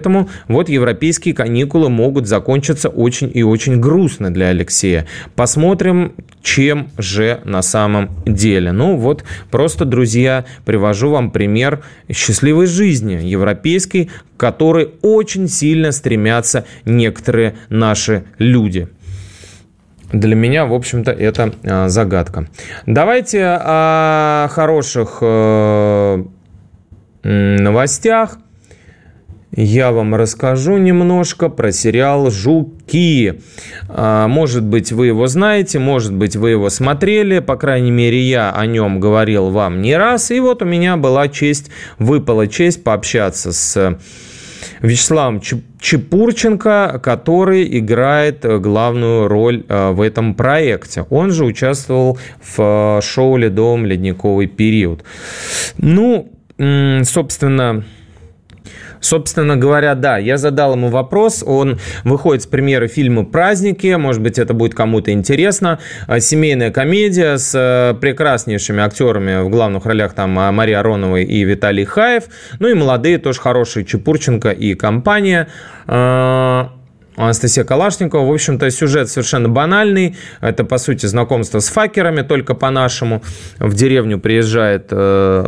вот 0.49 0.69
европейские 0.69 1.35
каникулы 1.35 1.89
могут 1.89 2.27
закончиться 2.27 2.89
очень 2.89 3.31
и 3.33 3.43
очень 3.43 3.81
грустно 3.81 4.33
для 4.33 4.49
Алексея. 4.49 5.07
Посмотрим, 5.35 6.13
чем 6.43 6.89
же 6.99 7.41
на 7.45 7.63
самом 7.63 8.11
деле. 8.25 8.73
Ну 8.73 8.97
вот, 8.97 9.25
просто, 9.51 9.85
друзья, 9.85 10.45
привожу 10.65 11.11
вам 11.11 11.31
пример 11.31 11.83
счастливой 12.11 12.67
жизни 12.67 13.15
европейской, 13.15 14.11
к 14.37 14.41
которой 14.41 14.91
очень 15.03 15.49
сильно 15.49 15.93
стремятся 15.93 16.65
некоторые 16.85 17.57
наши 17.69 18.25
люди. 18.39 18.89
Для 20.13 20.37
меня, 20.37 20.67
в 20.67 20.75
общем-то, 20.75 21.11
это 21.11 21.53
а, 21.65 21.89
загадка. 21.89 22.47
Давайте 22.87 23.43
о 23.45 24.49
хороших 24.51 25.19
э, 25.21 26.25
новостях 27.25 28.39
я 29.53 29.93
вам 29.93 30.15
расскажу 30.15 30.77
немножко 30.77 31.49
про 31.49 31.73
сериал 31.73 32.31
«Жуки». 32.31 33.41
А, 33.89 34.29
может 34.29 34.65
быть, 34.65 34.93
вы 34.93 35.07
его 35.07 35.27
знаете, 35.29 35.79
может 35.79 36.13
быть, 36.13 36.37
вы 36.37 36.51
его 36.51 36.69
смотрели. 36.69 37.39
По 37.39 37.57
крайней 37.57 37.91
мере, 37.91 38.21
я 38.21 38.51
о 38.51 38.67
нем 38.67 39.01
говорил 39.01 39.51
вам 39.51 39.81
не 39.83 39.97
раз. 39.97 40.31
И 40.31 40.41
вот 40.41 40.63
у 40.63 40.65
меня 40.65 40.97
была 40.97 41.29
честь, 41.29 41.71
выпала 41.99 42.49
честь 42.49 42.83
пообщаться 42.83 43.53
с 43.53 43.99
Вячеславом 44.83 45.41
Чепурченко, 45.81 47.01
который 47.03 47.79
играет 47.79 48.45
главную 48.61 49.29
роль 49.29 49.65
а, 49.69 49.93
в 49.93 50.01
этом 50.01 50.35
проекте. 50.35 51.07
Он 51.09 51.31
же 51.31 51.45
участвовал 51.45 52.19
в 52.43 53.01
шоу 53.01 53.37
«Ледовом 53.37 53.87
ледниковый 53.87 54.49
период». 54.49 55.05
Ну, 55.79 56.31
собственно, 56.59 57.85
Собственно 59.01 59.57
говоря, 59.57 59.95
да, 59.95 60.19
я 60.19 60.37
задал 60.37 60.75
ему 60.75 60.89
вопрос, 60.89 61.43
он 61.47 61.79
выходит 62.05 62.43
с 62.43 62.47
премьеры 62.47 62.89
фильма 62.89 63.25
«Праздники», 63.25 63.95
может 63.97 64.23
быть, 64.23 64.39
это 64.39 64.55
будет 64.55 64.75
кому-то 64.75 65.13
интересно. 65.13 65.79
А, 66.07 66.21
семейная 66.21 66.71
комедия 66.71 67.39
с 67.39 67.53
э, 67.55 67.95
прекраснейшими 67.95 68.83
актерами 68.83 69.43
в 69.43 69.49
главных 69.49 69.87
ролях, 69.87 70.15
там 70.15 70.39
а, 70.39 70.53
Мария 70.53 70.81
Ароновой 70.81 71.25
и 71.25 71.45
Виталий 71.45 71.85
Хаев, 71.85 72.25
ну 72.59 72.69
и 72.69 72.75
молодые 72.75 73.19
тоже 73.19 73.41
хорошие, 73.41 73.85
Чепурченко 73.85 74.51
и 74.51 74.75
компания. 74.75 75.49
А, 75.87 76.73
Анастасия 77.17 77.65
Калашникова. 77.65 78.27
В 78.27 78.33
общем-то, 78.33 78.71
сюжет 78.71 79.09
совершенно 79.09 79.49
банальный. 79.49 80.17
Это, 80.41 80.65
по 80.65 80.79
сути, 80.79 81.07
знакомство 81.07 81.61
с 81.61 81.69
факерами, 81.69 82.23
только 82.23 82.55
по-нашему. 82.55 83.23
В 83.59 83.75
деревню 83.75 84.19
приезжает 84.19 84.89
э, 84.91 85.45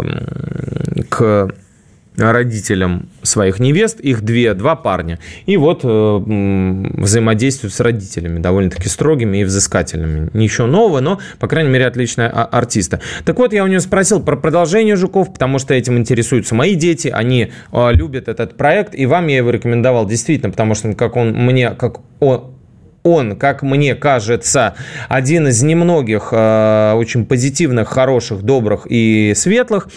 к 1.11 1.51
родителям 2.19 3.09
своих 3.23 3.61
невест, 3.61 4.01
их 4.01 4.23
две, 4.23 4.55
два 4.55 4.77
парня. 4.77 5.19
И 5.47 5.57
вот 5.57 5.81
э, 5.85 5.89
взаимодействуют 5.89 7.75
с 7.75 7.81
родителями, 7.81 8.41
довольно-таки 8.41 8.89
строгими 8.89 9.39
и 9.39 9.45
взыскательными. 9.45 10.31
Ничего 10.33 10.67
нового, 10.67 11.01
но, 11.01 11.21
по 11.39 11.49
крайней 11.49 11.71
мере, 11.71 11.87
отличная 11.87 12.29
а, 12.29 12.45
артиста. 12.45 13.01
Так 13.25 13.39
вот, 13.39 13.53
я 13.53 13.65
у 13.65 13.67
нее 13.67 13.81
спросил 13.81 14.23
про 14.23 14.37
продолжение 14.37 14.97
«Жуков», 14.97 15.33
потому 15.33 15.59
что 15.59 15.75
этим 15.75 15.97
интересуются 15.99 16.55
мои 16.55 16.75
дети, 16.75 17.09
они 17.09 17.53
э, 17.73 17.93
любят 17.93 18.29
этот 18.29 18.57
проект, 18.57 18.95
и 18.95 19.07
вам 19.07 19.29
я 19.29 19.39
его 19.39 19.51
рекомендовал 19.51 20.07
действительно, 20.07 20.51
потому 20.51 20.75
что 20.75 20.93
как 20.95 21.17
он 21.17 21.33
мне, 21.33 21.71
как 21.71 22.01
он, 22.21 22.58
он, 23.03 23.37
как 23.37 23.63
мне 23.63 23.95
кажется, 23.95 24.75
один 25.09 25.49
из 25.49 25.63
немногих 25.63 26.29
э, 26.33 26.93
очень 26.97 27.25
позитивных, 27.25 27.89
хороших, 27.89 28.43
добрых 28.43 28.87
и 28.89 29.33
светлых, 29.35 29.89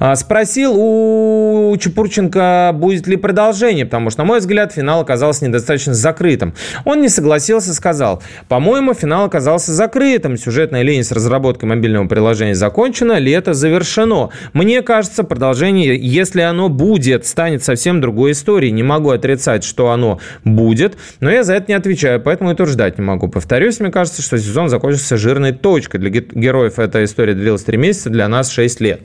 э, 0.00 0.14
спросил 0.16 0.74
у 0.76 1.76
Чепурченко, 1.78 2.72
будет 2.74 3.06
ли 3.06 3.16
продолжение, 3.16 3.84
потому 3.84 4.10
что, 4.10 4.22
на 4.22 4.26
мой 4.26 4.40
взгляд, 4.40 4.72
финал 4.72 5.00
оказался 5.00 5.46
недостаточно 5.46 5.94
закрытым. 5.94 6.54
Он 6.84 7.00
не 7.00 7.08
согласился, 7.08 7.74
сказал, 7.74 8.22
по-моему, 8.48 8.94
финал 8.94 9.26
оказался 9.26 9.72
закрытым, 9.72 10.36
сюжетная 10.36 10.82
линия 10.82 11.04
с 11.04 11.12
разработкой 11.12 11.68
мобильного 11.68 12.06
приложения 12.08 12.54
закончена, 12.54 13.18
лето 13.18 13.54
завершено. 13.54 14.30
Мне 14.52 14.82
кажется, 14.82 15.22
продолжение, 15.22 15.96
если 15.96 16.40
оно 16.40 16.68
будет, 16.68 17.26
станет 17.26 17.62
совсем 17.62 18.00
другой 18.00 18.32
историей. 18.32 18.72
Не 18.72 18.82
могу 18.82 19.10
отрицать, 19.10 19.64
что 19.64 19.90
оно 19.90 20.18
будет, 20.44 20.96
но 21.20 21.30
я 21.30 21.44
за 21.44 21.54
это 21.54 21.66
не 21.68 21.74
отвечаю, 21.74 22.20
поэтому 22.20 22.37
поэтому 22.38 22.52
и 22.52 22.54
тут 22.54 22.68
ждать 22.68 22.98
не 22.98 23.04
могу. 23.04 23.28
Повторюсь, 23.28 23.80
мне 23.80 23.90
кажется, 23.90 24.22
что 24.22 24.38
сезон 24.38 24.68
закончился 24.68 25.16
жирной 25.16 25.52
точкой. 25.52 25.98
Для 25.98 26.10
героев 26.10 26.78
эта 26.78 27.02
история 27.02 27.34
длилась 27.34 27.64
3 27.64 27.76
месяца, 27.76 28.10
для 28.10 28.28
нас 28.28 28.50
6 28.50 28.80
лет. 28.80 29.00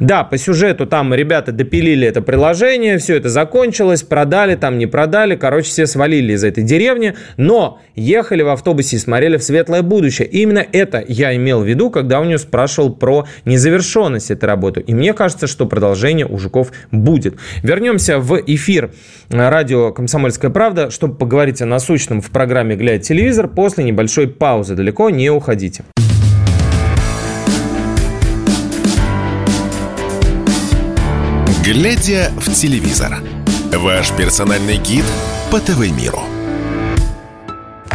Да, 0.00 0.24
по 0.24 0.36
сюжету 0.36 0.86
там 0.86 1.14
ребята 1.14 1.52
допилили 1.52 2.06
это 2.06 2.22
приложение, 2.22 2.98
все 2.98 3.16
это 3.16 3.28
закончилось, 3.28 4.02
продали, 4.02 4.56
там 4.56 4.78
не 4.78 4.86
продали, 4.86 5.36
короче, 5.36 5.68
все 5.68 5.86
свалили 5.86 6.32
из 6.32 6.42
этой 6.42 6.64
деревни, 6.64 7.14
но 7.36 7.80
ехали 7.94 8.42
в 8.42 8.48
автобусе 8.48 8.96
и 8.96 8.98
смотрели 8.98 9.36
в 9.36 9.44
светлое 9.44 9.82
будущее. 9.82 10.26
И 10.26 10.42
именно 10.42 10.64
это 10.72 11.04
я 11.06 11.34
имел 11.36 11.62
в 11.62 11.66
виду, 11.66 11.90
когда 11.90 12.20
у 12.20 12.24
нее 12.24 12.38
спрашивал 12.38 12.92
про 12.92 13.26
незавершенность 13.44 14.30
этой 14.30 14.46
работы. 14.46 14.80
И 14.80 14.92
мне 14.92 15.12
кажется, 15.12 15.46
что 15.46 15.66
продолжение 15.66 16.26
у 16.26 16.36
Жуков 16.38 16.72
будет. 16.90 17.36
Вернемся 17.62 18.18
в 18.18 18.42
эфир 18.46 18.90
радио 19.30 19.92
«Комсомольская 19.92 20.50
правда», 20.50 20.90
чтобы 20.90 21.14
поговорить 21.14 21.62
о 21.62 21.66
насущном 21.66 22.20
в 22.20 22.30
программе 22.30 22.55
программе 22.56 22.76
«Глядя 22.76 23.02
телевизор» 23.02 23.48
после 23.48 23.84
небольшой 23.84 24.28
паузы. 24.28 24.74
Далеко 24.74 25.10
не 25.10 25.28
уходите. 25.28 25.84
«Глядя 31.62 32.30
в 32.38 32.50
телевизор»– 32.54 33.18
ваш 33.74 34.10
персональный 34.12 34.78
гид 34.78 35.04
по 35.50 35.60
ТВ-миру. 35.60 36.35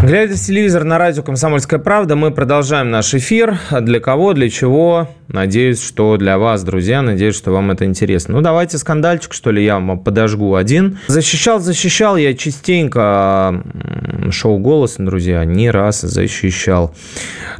Глядя 0.03 0.35
в 0.35 0.39
телевизор 0.39 0.83
на 0.83 0.97
радио 0.97 1.21
«Комсомольская 1.21 1.79
правда», 1.79 2.15
мы 2.15 2.31
продолжаем 2.31 2.89
наш 2.89 3.13
эфир. 3.13 3.59
Для 3.81 3.99
кого, 3.99 4.33
для 4.33 4.49
чего? 4.49 5.07
Надеюсь, 5.27 5.79
что 5.79 6.17
для 6.17 6.39
вас, 6.39 6.63
друзья. 6.63 7.03
Надеюсь, 7.03 7.35
что 7.35 7.51
вам 7.51 7.69
это 7.69 7.85
интересно. 7.85 8.33
Ну, 8.33 8.41
давайте 8.41 8.79
скандальчик, 8.79 9.31
что 9.31 9.51
ли, 9.51 9.63
я 9.63 9.75
вам 9.75 9.99
подожгу 9.99 10.55
один. 10.55 10.97
Защищал, 11.05 11.59
защищал 11.59 12.17
я 12.17 12.33
частенько 12.33 13.63
шоу 14.31 14.57
«Голос», 14.57 14.95
друзья, 14.97 15.45
не 15.45 15.69
раз 15.69 16.01
защищал. 16.01 16.95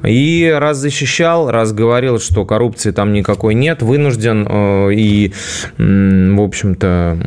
И 0.04 0.52
раз 0.58 0.78
защищал, 0.78 1.52
раз 1.52 1.74
говорил, 1.74 2.20
что 2.20 2.46
коррупции 2.46 2.90
там 2.90 3.14
никакой 3.14 3.54
нет, 3.54 3.84
вынужден 3.84 4.48
э, 4.50 4.94
и, 4.96 5.32
в 5.78 6.42
общем-то, 6.42 7.20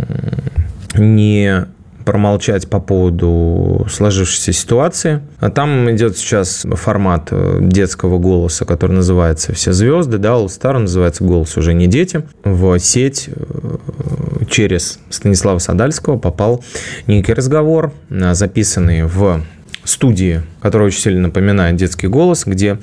не 0.96 1.66
промолчать 2.05 2.69
по 2.69 2.81
поводу 2.81 3.87
сложившейся 3.90 4.53
ситуации. 4.53 5.21
А 5.40 5.51
там 5.51 5.90
идет 5.90 6.17
сейчас 6.17 6.67
формат 6.75 7.29
э, 7.31 7.59
детского 7.61 8.19
голоса, 8.19 8.64
который 8.64 8.93
называется 8.93 9.53
«Все 9.53 9.73
звезды», 9.73 10.19
да, 10.19 10.31
All 10.31 10.47
Star 10.47 10.79
называется 10.79 11.25
«Голос 11.25 11.57
уже 11.57 11.75
не 11.75 11.87
дети». 11.87 12.23
В 12.45 12.79
сеть 12.79 13.29
э, 13.29 13.77
через 14.49 14.99
Станислава 15.11 15.59
Садальского 15.59 16.19
попал 16.19 16.62
некий 17.07 17.33
разговор, 17.33 17.93
э, 18.11 18.35
записанный 18.35 19.05
в 19.05 19.43
студии, 19.85 20.43
которая 20.64 20.88
очень 20.88 21.00
сильно 21.00 21.20
напоминает 21.24 21.77
детский 21.77 22.07
голос, 22.07 22.44
где 22.46 22.79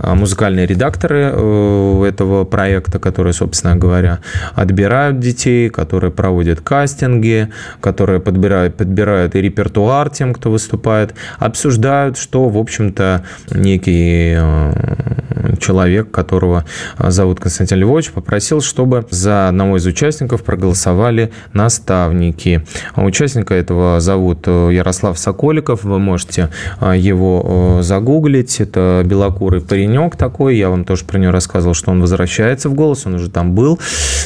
а, 0.00 0.14
музыкальные 0.14 0.64
редакторы 0.64 1.32
э, 1.34 2.04
этого 2.08 2.44
проекта, 2.44 2.98
которые, 2.98 3.34
собственно 3.34 3.76
говоря, 3.76 4.20
отбирают 4.54 5.20
детей, 5.20 5.68
которые 5.68 6.10
проводят 6.10 6.62
кастинги, 6.62 7.50
которые 7.82 8.20
подбирают, 8.20 8.78
подбирают 8.78 9.34
и 9.34 9.42
репертуар 9.42 10.08
тем, 10.08 10.32
кто 10.32 10.50
выступает, 10.50 11.14
обсуждают, 11.38 12.16
что, 12.16 12.48
в 12.48 12.56
общем-то, 12.56 13.22
некий 13.50 14.36
э, 14.38 15.56
человек, 15.60 16.10
которого 16.10 16.64
зовут 16.98 17.38
Константин 17.38 17.80
Львович, 17.80 18.12
попросил, 18.12 18.62
чтобы 18.62 19.06
за 19.10 19.48
одного 19.48 19.76
из 19.76 19.84
участников 19.84 20.42
проголосовали 20.42 21.32
наставники. 21.52 22.64
Участника 22.96 23.52
этого 23.52 24.00
зовут 24.00 24.46
Ярослав 24.46 25.18
Соколиков. 25.18 25.84
Вы 25.84 25.98
можете 25.98 26.48
его 26.80 27.25
загуглить. 27.82 28.60
Это 28.60 29.02
белокурый 29.04 29.60
паренек 29.60 30.16
такой. 30.16 30.56
Я 30.56 30.70
вам 30.70 30.84
тоже 30.84 31.04
про 31.04 31.18
него 31.18 31.32
рассказывал, 31.32 31.74
что 31.74 31.90
он 31.90 32.00
возвращается 32.00 32.68
в 32.68 32.74
голос. 32.74 33.06
Он 33.06 33.14
уже 33.14 33.30
там 33.30 33.54
был. 33.54 33.78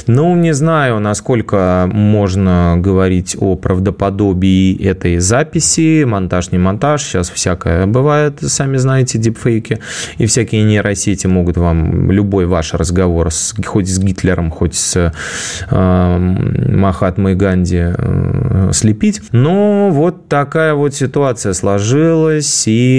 Ну, 0.06 0.34
не 0.36 0.52
знаю, 0.52 1.00
насколько 1.00 1.88
можно 1.92 2.74
говорить 2.76 3.36
о 3.38 3.56
правдоподобии 3.56 4.82
этой 4.84 5.18
записи. 5.18 6.04
Монтаж, 6.04 6.52
не 6.52 6.58
монтаж. 6.58 7.02
Сейчас 7.02 7.30
всякое 7.30 7.86
бывает, 7.86 8.38
сами 8.40 8.76
знаете, 8.76 9.18
дипфейки. 9.18 9.78
И 10.18 10.26
всякие 10.26 10.62
нейросети 10.64 11.26
могут 11.26 11.56
вам 11.56 12.10
любой 12.10 12.46
ваш 12.46 12.74
разговор, 12.74 13.30
с, 13.30 13.54
хоть 13.64 13.88
с 13.88 13.98
Гитлером, 13.98 14.50
хоть 14.50 14.74
с 14.74 15.12
э, 15.70 16.18
Махатмой 16.18 17.34
Ганди 17.34 17.94
э, 17.96 18.70
слепить. 18.72 19.20
Но 19.32 19.90
вот 19.90 20.28
такая 20.28 20.74
вот 20.74 20.94
ситуация 20.94 21.52
сложилась. 21.52 22.64
И 22.66 22.89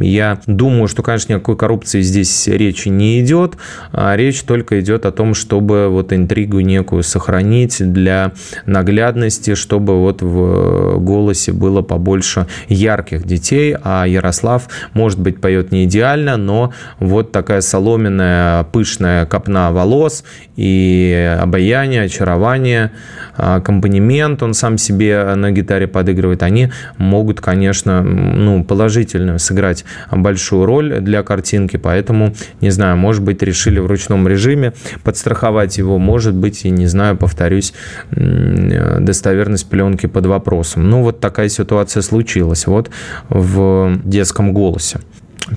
я 0.00 0.40
думаю, 0.46 0.88
что, 0.88 1.02
конечно, 1.02 1.34
никакой 1.34 1.56
коррупции 1.56 2.00
здесь 2.00 2.46
речи 2.48 2.88
не 2.88 3.20
идет. 3.20 3.56
А 3.92 4.16
речь 4.16 4.42
только 4.42 4.80
идет 4.80 5.06
о 5.06 5.12
том, 5.12 5.34
чтобы 5.34 5.88
вот 5.88 6.12
интригу 6.12 6.60
некую 6.60 7.02
сохранить 7.02 7.76
для 7.92 8.32
наглядности, 8.66 9.54
чтобы 9.54 10.00
вот 10.00 10.22
в 10.22 10.98
голосе 10.98 11.52
было 11.52 11.82
побольше 11.82 12.46
ярких 12.68 13.24
детей, 13.24 13.76
а 13.82 14.04
Ярослав, 14.06 14.68
может 14.92 15.18
быть, 15.18 15.40
поет 15.40 15.72
не 15.72 15.84
идеально, 15.84 16.36
но 16.36 16.72
вот 16.98 17.32
такая 17.32 17.60
соломенная, 17.60 18.64
пышная 18.64 19.26
копна 19.26 19.70
волос 19.72 20.24
и 20.56 21.36
обаяние, 21.40 22.02
очарование, 22.02 22.92
аккомпанемент 23.36 24.42
он 24.42 24.54
сам 24.54 24.78
себе 24.78 25.34
на 25.34 25.50
гитаре 25.50 25.86
подыгрывает, 25.86 26.42
они 26.42 26.70
могут, 26.96 27.40
конечно, 27.40 28.02
ну, 28.34 28.64
положительно 28.64 29.38
сыграть 29.38 29.84
большую 30.10 30.64
роль 30.66 31.00
для 31.00 31.22
картинки, 31.22 31.76
поэтому, 31.76 32.34
не 32.60 32.70
знаю, 32.70 32.96
может 32.96 33.22
быть, 33.22 33.42
решили 33.42 33.78
в 33.80 33.86
ручном 33.86 34.28
режиме 34.28 34.72
подстраховать 35.04 35.78
его, 35.78 35.98
может 35.98 36.34
быть, 36.34 36.64
и, 36.64 36.70
не 36.70 36.86
знаю, 36.86 37.16
повторюсь, 37.16 37.72
достоверность 38.10 39.68
пленки 39.68 40.06
под 40.06 40.26
вопросом. 40.26 40.88
Ну, 40.90 41.02
вот 41.02 41.20
такая 41.20 41.48
ситуация 41.48 42.02
случилась 42.02 42.66
вот 42.66 42.90
в 43.28 43.98
детском 44.04 44.52
голосе. 44.52 45.00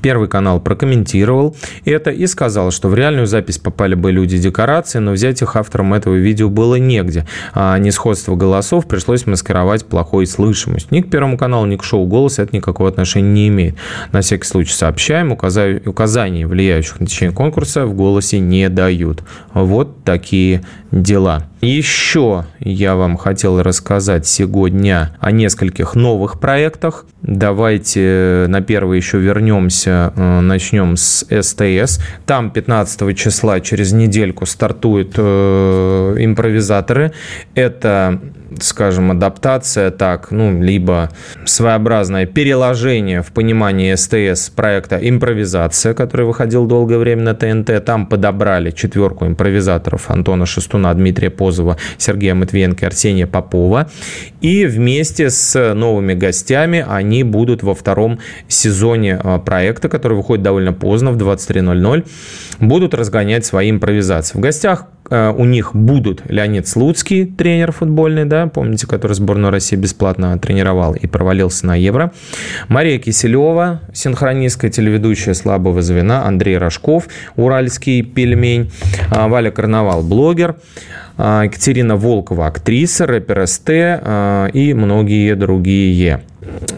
Первый 0.02 0.28
канал 0.28 0.60
прокомментировал 0.60 1.56
это 1.86 2.12
и 2.12 2.28
сказал, 2.28 2.72
что 2.72 2.90
в 2.90 2.96
реальную 2.96 3.28
запись 3.28 3.58
попали 3.58 3.96
бы 3.96 4.12
люди 4.12 4.38
декорации, 4.38 5.00
но 5.00 5.12
взять 5.12 5.42
их 5.42 5.56
автором 5.56 5.94
этого 5.94 6.16
видео 6.16 6.50
было 6.50 6.76
негде. 6.76 7.26
А 7.54 7.78
несходство 7.78 8.36
голосов 8.36 8.88
пришлось 8.88 9.26
маскировать 9.26 9.86
плохой 9.86 10.26
слышимость. 10.28 10.92
Ни 10.92 11.02
к 11.02 11.10
Первому 11.10 11.38
каналу, 11.38 11.66
ни 11.66 11.76
к 11.76 11.84
шоу 11.84 12.06
«Голос» 12.06 12.40
это 12.40 12.56
никакого 12.56 12.90
отношения 12.90 13.32
не 13.32 13.48
имеет. 13.50 13.76
На 14.12 14.22
всякий 14.22 14.46
случай 14.46 14.74
сообщаем, 14.74 15.32
указаний, 15.32 16.46
влияющих 16.46 17.00
на 17.00 17.08
течение 17.08 17.36
конкурса, 17.36 17.86
в 17.86 17.94
«Голосе» 17.94 18.40
не 18.40 18.70
дают. 18.70 19.24
Вот 19.54 20.04
такие 20.04 20.62
дела. 20.92 21.44
Еще 21.62 22.46
я 22.60 22.96
вам 22.96 23.18
хотел 23.18 23.62
рассказать 23.62 24.26
сегодня 24.26 25.16
о 25.20 25.32
нескольких 25.32 25.96
новых 25.96 26.40
проектах. 26.40 27.06
Давайте 27.22 28.46
на 28.48 28.62
первый 28.62 28.98
еще 28.98 29.20
вернемся, 29.20 29.81
э, 29.88 30.40
начнем 30.42 30.98
с 30.98 31.26
СТС. 31.30 32.00
Там 32.26 32.52
15 32.52 33.18
числа 33.18 33.60
через 33.60 33.92
недельку 33.94 34.46
стартуют 34.46 35.14
э, 35.18 36.16
импровизаторы. 36.20 37.14
Это 37.56 38.20
скажем, 38.60 39.12
адаптация, 39.12 39.92
так, 39.92 40.32
ну, 40.32 40.62
либо 40.62 41.10
своеобразное 41.46 42.26
переложение 42.26 43.22
в 43.22 43.32
понимании 43.32 43.96
СТС 43.96 44.50
проекта 44.50 44.98
«Импровизация», 44.98 45.94
который 45.94 46.26
выходил 46.26 46.66
долгое 46.66 46.98
время 46.98 47.24
на 47.24 47.36
ТНТ. 47.36 47.84
Там 47.86 48.08
подобрали 48.08 48.72
четверку 48.72 49.26
импровизаторов 49.26 50.10
Антона 50.10 50.46
Шестуна, 50.46 50.94
Дмитрия 50.94 51.30
Позова, 51.30 51.78
Сергея 51.98 52.36
Матвиенко, 52.36 52.86
Арсения 52.86 53.28
Попова. 53.28 53.90
И 54.42 54.66
вместе 54.66 55.30
с 55.30 55.74
новыми 55.74 56.14
гостями 56.14 56.86
они 56.88 57.24
будут 57.24 57.64
во 57.64 57.76
втором 57.76 58.20
сезоне 58.48 59.20
а, 59.24 59.40
проекта, 59.40 59.88
который 59.90 60.18
выходит 60.18 60.44
довольно 60.44 60.74
поздно, 60.74 61.12
в 61.12 61.18
23.00, 61.18 62.08
будут 62.60 62.94
разгонять 62.94 63.46
свои 63.46 63.70
импровизации. 63.70 64.38
В 64.38 64.42
гостях 64.42 64.88
у 65.12 65.46
них 65.46 65.76
будут 65.76 66.24
Леонид 66.30 66.68
Слуцкий, 66.68 67.26
тренер 67.26 67.72
футбольный, 67.72 68.26
да, 68.26 68.48
помните, 68.48 68.88
который 68.88 69.14
сборную 69.14 69.52
России 69.52 69.76
бесплатно 69.76 70.38
тренировал 70.40 70.94
и 70.94 71.06
провалился 71.08 71.68
на 71.68 71.76
Евро. 71.76 72.12
Мария 72.68 72.98
Киселева, 73.00 73.82
синхронистка, 73.94 74.70
телеведущая 74.70 75.34
слабого 75.34 75.82
звена. 75.82 76.26
Андрей 76.26 76.58
Рожков, 76.58 77.08
уральский 77.36 78.02
пельмень. 78.02 78.72
А, 79.10 79.28
Валя 79.28 79.52
Карнавал, 79.52 80.04
блогер. 80.04 80.56
А, 81.18 81.44
Екатерина 81.44 81.96
Волкова, 81.96 82.48
актриса, 82.48 83.06
рэпер 83.06 83.46
СТ 83.48 83.70
а, 83.70 84.48
и 84.48 84.74
многие 84.74 85.36
другие. 85.36 86.24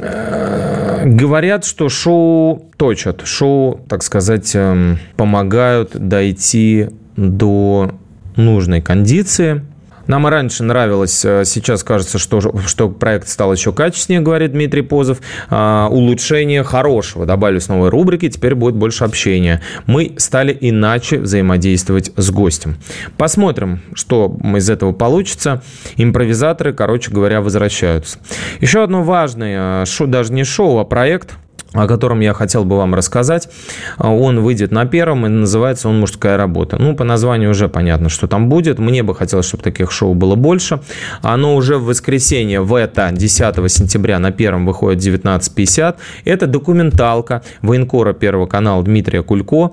Э, 0.01 1.03
говорят, 1.05 1.65
что 1.65 1.89
шоу 1.89 2.65
точат, 2.77 3.21
шоу, 3.25 3.79
так 3.87 4.03
сказать, 4.03 4.51
эм, 4.55 4.99
помогают 5.15 5.91
дойти 5.93 6.89
до 7.15 7.91
нужной 8.35 8.81
кондиции. 8.81 9.63
Нам 10.07 10.27
и 10.27 10.29
раньше 10.29 10.63
нравилось, 10.63 11.23
э, 11.23 11.43
сейчас 11.45 11.83
кажется, 11.83 12.17
что, 12.17 12.41
что 12.67 12.89
проект 12.89 13.29
стал 13.29 13.53
еще 13.53 13.71
качественнее, 13.71 14.21
говорит 14.21 14.51
Дмитрий 14.51 14.81
Позов. 14.81 15.19
А, 15.49 15.87
улучшение 15.89 16.63
хорошего. 16.63 17.25
Добавились 17.25 17.69
новые 17.69 17.89
рубрики, 17.89 18.29
теперь 18.29 18.55
будет 18.55 18.75
больше 18.75 19.05
общения. 19.05 19.61
Мы 19.85 20.13
стали 20.17 20.57
иначе 20.59 21.19
взаимодействовать 21.19 22.11
с 22.17 22.31
гостем. 22.31 22.75
Посмотрим, 23.17 23.81
что 23.93 24.37
из 24.55 24.69
этого 24.69 24.91
получится. 24.91 25.61
Импровизаторы, 25.95 26.73
короче 26.73 27.09
говоря, 27.11 27.39
возвращаются. 27.41 28.19
Еще 28.59 28.83
одно 28.83 29.03
важное, 29.03 29.83
э, 29.83 29.85
шоу, 29.85 30.07
даже 30.07 30.33
не 30.33 30.43
шоу, 30.43 30.79
а 30.79 30.83
проект– 30.83 31.35
о 31.73 31.87
котором 31.87 32.19
я 32.19 32.33
хотел 32.33 32.63
бы 32.63 32.77
вам 32.77 32.95
рассказать. 32.95 33.49
Он 33.97 34.41
выйдет 34.41 34.71
на 34.71 34.85
первом, 34.85 35.25
и 35.25 35.29
называется 35.29 35.89
он 35.89 35.99
«Мужская 35.99 36.37
работа». 36.37 36.77
Ну, 36.77 36.95
по 36.95 37.03
названию 37.03 37.49
уже 37.51 37.67
понятно, 37.67 38.09
что 38.09 38.27
там 38.27 38.49
будет. 38.49 38.79
Мне 38.79 39.03
бы 39.03 39.15
хотелось, 39.15 39.47
чтобы 39.47 39.63
таких 39.63 39.91
шоу 39.91 40.13
было 40.13 40.35
больше. 40.35 40.79
Оно 41.21 41.55
уже 41.55 41.77
в 41.77 41.85
воскресенье, 41.85 42.61
в 42.61 42.75
это, 42.75 43.09
10 43.11 43.71
сентября 43.71 44.19
на 44.19 44.31
первом 44.31 44.65
выходит 44.65 45.03
19.50. 45.03 45.95
Это 46.25 46.47
документалка 46.47 47.41
военкора 47.61 48.13
Первого 48.13 48.45
канала 48.45 48.83
Дмитрия 48.83 49.23
Кулько, 49.23 49.71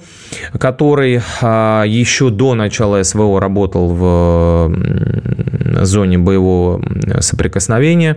который 0.58 1.20
а, 1.42 1.84
еще 1.84 2.30
до 2.30 2.54
начала 2.54 3.02
СВО 3.02 3.40
работал 3.40 3.88
в 3.88 4.72
зоне 5.82 6.18
боевого 6.18 6.82
соприкосновения. 7.20 8.16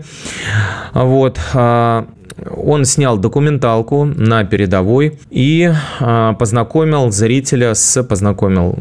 Вот. 0.94 1.40
А, 1.54 2.08
он 2.56 2.86
снял 2.86 3.18
документалку 3.18 4.06
на 4.06 4.44
передовой 4.44 5.20
и 5.30 5.72
а, 6.00 6.34
познакомил 6.34 7.12
зрителя 7.12 7.74
с, 7.74 8.04
познакомил, 8.04 8.78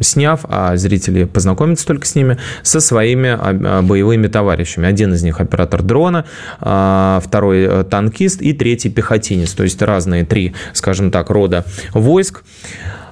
сняв, 0.00 0.40
а 0.48 0.76
зрители 0.76 1.24
познакомятся 1.24 1.86
только 1.86 2.06
с 2.06 2.14
ними, 2.14 2.38
со 2.62 2.80
своими 2.80 3.36
а, 3.38 3.82
боевыми 3.82 4.26
товарищами. 4.28 4.86
Один 4.86 5.14
из 5.14 5.22
них 5.22 5.40
оператор 5.40 5.82
дрона, 5.82 6.24
а, 6.60 7.20
второй 7.24 7.62
э, 7.62 7.84
танкист 7.84 8.42
и 8.42 8.52
третий 8.52 8.90
пехотинец. 8.90 9.52
То 9.52 9.62
есть 9.62 9.80
разные 9.82 10.24
три, 10.24 10.54
скажем 10.72 11.10
так, 11.10 11.30
рода 11.30 11.64
войск. 11.92 12.42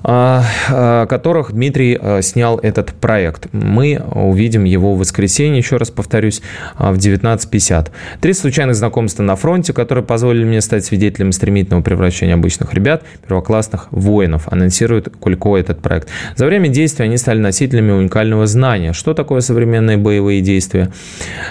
А, 0.07 0.45
а, 0.69 1.07
которых 1.07 1.53
Дмитрий 1.53 1.99
а, 1.99 2.21
снял 2.21 2.59
этот 2.59 2.93
проект. 2.93 3.49
Мы 3.53 4.03
увидим 4.13 4.65
его 4.65 4.95
в 4.95 4.99
воскресенье, 4.99 5.59
еще 5.59 5.79
раз 5.79 5.91
повторюсь, 5.91 6.43
в 6.79 6.97
19.50. 6.97 7.89
Три 8.21 8.35
случайных 8.35 8.77
знакомства 8.77 9.23
на 9.23 9.35
фронте, 9.35 9.73
которые 9.73 10.05
позволили 10.05 10.45
мне 10.45 10.61
стать 10.61 10.85
свидетелем 10.85 11.33
стремительного 11.33 11.83
превращения 11.83 12.35
обычных 12.35 12.75
ребят, 12.75 13.03
первоклассных 13.27 13.89
воинов, 13.93 14.47
анонсирует 14.51 15.09
Кулько 15.09 15.57
этот 15.57 15.81
проект. 15.81 16.09
За 16.37 16.45
время 16.45 16.69
действия 16.69 17.07
они 17.07 17.17
стали 17.17 17.39
носителями 17.39 17.93
уникального 17.93 18.47
знания, 18.47 18.93
что 18.93 19.15
такое 19.15 19.41
современные 19.41 19.97
боевые 19.97 20.43
действия 20.43 20.91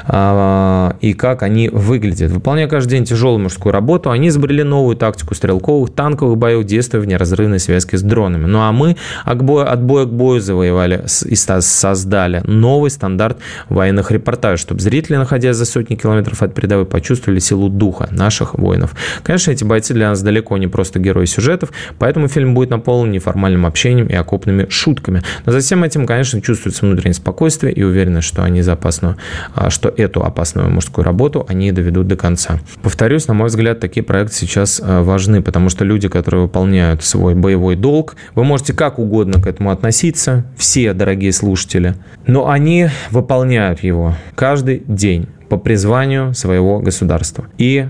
и 0.08 1.14
как 1.18 1.42
они 1.42 1.70
выглядят. 1.70 2.32
Выполняя 2.32 2.68
каждый 2.68 2.92
день 2.92 3.06
тяжелую 3.06 3.40
мужскую 3.40 3.74
работу, 3.74 4.12
они 4.12 4.28
изобрели 4.28 4.64
новую 4.64 4.96
тактику 4.96 5.34
стрелковых, 5.34 5.92
танковых 5.92 6.38
боев, 6.38 6.66
действия 6.66 7.00
в 7.00 7.08
неразрывной 7.08 7.60
связке 7.60 7.98
с 7.98 8.04
дронами. 8.04 8.43
Время. 8.44 8.48
Ну 8.48 8.60
а 8.60 8.72
мы 8.72 8.96
от 9.24 9.42
боя, 9.42 9.66
от 9.66 9.82
боя 9.82 10.06
к 10.06 10.10
бою 10.10 10.42
завоевали 10.42 11.06
и 11.26 11.36
создали 11.36 12.42
новый 12.46 12.92
стандарт 12.92 13.38
военных 13.70 14.12
репортажей, 14.12 14.58
чтобы 14.58 14.82
зрители, 14.82 15.16
находясь 15.16 15.56
за 15.56 15.66
сотни 15.66 15.96
километров 15.96 16.42
от 16.42 16.54
передовой, 16.54 16.86
почувствовали 16.86 17.40
силу 17.40 17.70
духа 17.70 18.08
наших 18.12 18.56
воинов. 18.56 18.96
Конечно, 19.24 19.52
эти 19.52 19.64
бойцы 19.64 19.94
для 19.94 20.10
нас 20.10 20.22
далеко 20.22 20.58
не 20.58 20.68
просто 20.68 21.00
герои 21.00 21.26
сюжетов, 21.26 21.72
поэтому 22.00 22.28
фильм 22.28 22.54
будет 22.54 22.70
наполнен 22.70 23.12
неформальным 23.12 23.66
общением 23.66 24.08
и 24.08 24.14
окопными 24.14 24.68
шутками. 24.70 25.22
Но 25.46 25.52
за 25.52 25.60
всем 25.60 25.84
этим, 25.84 26.06
конечно, 26.06 26.42
чувствуется 26.42 26.86
внутреннее 26.86 27.14
спокойствие 27.14 27.74
и 27.74 27.84
уверенность, 27.84 28.28
что 28.28 28.44
они 28.44 28.62
за 28.62 28.74
опасную, 28.74 29.18
а, 29.56 29.70
что 29.70 29.90
эту 29.90 30.24
опасную 30.24 30.70
мужскую 30.70 31.06
работу 31.06 31.46
они 31.48 31.72
доведут 31.72 32.08
до 32.08 32.16
конца. 32.16 32.60
Повторюсь, 32.82 33.28
на 33.28 33.34
мой 33.34 33.48
взгляд, 33.48 33.80
такие 33.80 34.04
проекты 34.04 34.36
сейчас 34.36 34.82
а, 34.84 35.04
важны, 35.04 35.42
потому 35.42 35.70
что 35.70 35.86
люди, 35.86 36.08
которые 36.08 36.44
выполняют 36.44 37.04
свой 37.04 37.36
боевой 37.36 37.76
долг, 37.76 38.16
вы 38.36 38.44
можете 38.44 38.74
как 38.74 39.00
угодно 39.00 39.42
к 39.42 39.48
этому 39.48 39.72
относиться, 39.72 40.46
все, 40.58 40.94
дорогие 40.94 41.32
слушатели, 41.32 41.96
но 42.28 42.50
они 42.50 42.88
выполняют 43.12 43.84
его 43.84 44.16
каждый 44.36 44.84
день 44.88 45.28
по 45.50 45.58
призванию 45.58 46.34
своего 46.34 46.80
государства. 46.80 47.46
И 47.58 47.88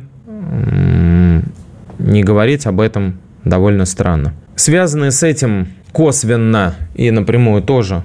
не 1.99 2.23
говорить 2.23 2.65
об 2.65 2.81
этом 2.81 3.19
довольно 3.43 3.85
странно. 3.85 4.33
Связанные 4.55 5.11
с 5.11 5.23
этим 5.23 5.67
косвенно 5.91 6.75
и 6.95 7.11
напрямую 7.11 7.61
тоже 7.61 8.03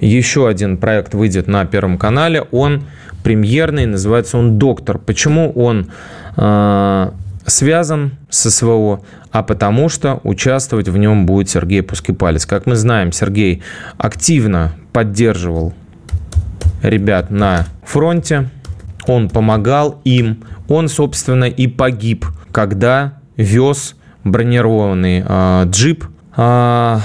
еще 0.00 0.48
один 0.48 0.78
проект 0.78 1.14
выйдет 1.14 1.46
на 1.46 1.64
Первом 1.66 1.98
канале. 1.98 2.42
Он 2.50 2.84
премьерный, 3.22 3.86
называется 3.86 4.38
он 4.38 4.58
«Доктор». 4.58 4.98
Почему 4.98 5.52
он 5.52 5.90
э, 6.36 7.10
связан 7.46 8.12
с 8.30 8.50
СВО? 8.50 9.02
А 9.36 9.42
потому 9.42 9.90
что 9.90 10.18
участвовать 10.24 10.88
в 10.88 10.96
нем 10.96 11.26
будет 11.26 11.50
Сергей 11.50 11.82
Пускипалец. 11.82 12.46
Как 12.46 12.64
мы 12.64 12.74
знаем, 12.74 13.12
Сергей 13.12 13.62
активно 13.98 14.72
поддерживал 14.94 15.74
ребят 16.80 17.30
на 17.30 17.66
фронте, 17.84 18.48
он 19.06 19.28
помогал 19.28 20.00
им, 20.04 20.42
он, 20.68 20.88
собственно, 20.88 21.44
и 21.44 21.66
погиб, 21.66 22.24
когда 22.50 23.20
вез 23.36 23.96
бронированный 24.24 25.22
э, 25.28 25.64
джип 25.66 26.06
э, 26.34 26.98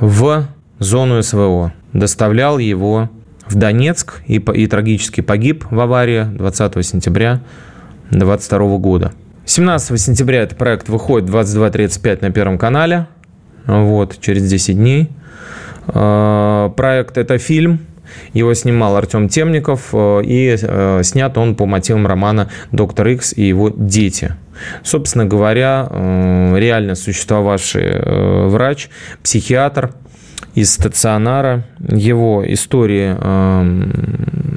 в 0.00 0.44
зону 0.78 1.22
СВО. 1.22 1.72
Доставлял 1.94 2.58
его 2.58 3.08
в 3.46 3.54
Донецк 3.54 4.20
и, 4.26 4.34
и 4.34 4.66
трагически 4.66 5.22
погиб 5.22 5.64
в 5.70 5.80
аварии 5.80 6.24
20 6.24 6.84
сентября 6.84 7.40
2022 8.10 8.76
года. 8.76 9.12
17 9.48 10.00
сентября 10.00 10.42
этот 10.42 10.58
проект 10.58 10.88
выходит 10.88 11.30
22.35 11.30 12.18
на 12.20 12.32
Первом 12.32 12.58
канале. 12.58 13.06
Вот, 13.66 14.18
через 14.20 14.50
10 14.50 14.76
дней. 14.76 15.08
Э, 15.86 16.68
проект– 16.76 17.16
это 17.18 17.38
фильм, 17.38 17.78
его 18.32 18.54
снимал 18.54 18.96
Артем 18.96 19.28
Темников, 19.28 19.90
э, 19.92 20.22
и 20.24 20.56
э, 20.60 21.00
снят 21.04 21.38
он 21.38 21.54
по 21.54 21.64
мотивам 21.64 22.08
романа 22.08 22.50
«Доктор 22.72 23.06
Икс 23.06 23.34
и 23.34 23.44
его 23.44 23.68
дети». 23.70 24.34
Собственно 24.82 25.26
говоря, 25.26 25.86
реально 25.92 26.96
существовавший 26.96 28.48
врач, 28.48 28.88
психиатр 29.22 29.92
из 30.54 30.72
стационара, 30.72 31.64
его 31.78 32.42
истории 32.44 33.14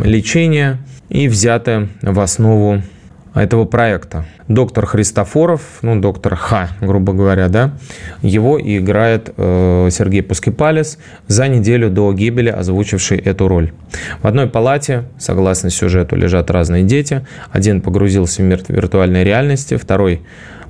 лечения 0.04 0.78
и 1.10 1.28
взятая 1.28 1.90
в 2.02 2.20
основу 2.22 2.82
этого 3.34 3.66
проекта. 3.66 4.26
Доктор 4.48 4.86
Христофоров, 4.86 5.62
ну, 5.82 6.00
доктор 6.00 6.36
Х, 6.36 6.70
грубо 6.82 7.14
говоря, 7.14 7.48
да, 7.48 7.72
его 8.22 8.60
играет 8.60 9.32
э, 9.38 9.90
Сергей 9.92 10.24
Пускипалис, 10.24 10.98
за 11.28 11.48
неделю 11.48 11.90
до 11.90 12.12
гибели 12.14 12.50
озвучивший 12.50 13.20
эту 13.20 13.48
роль. 13.48 13.72
В 14.22 14.28
одной 14.28 14.48
палате, 14.48 15.04
согласно 15.20 15.70
сюжету, 15.70 16.16
лежат 16.16 16.50
разные 16.50 16.84
дети. 16.84 17.26
Один 17.52 17.82
погрузился 17.82 18.42
в 18.42 18.46
мир 18.46 18.62
виртуальной 18.68 19.24
реальности, 19.24 19.78
второй 19.78 20.22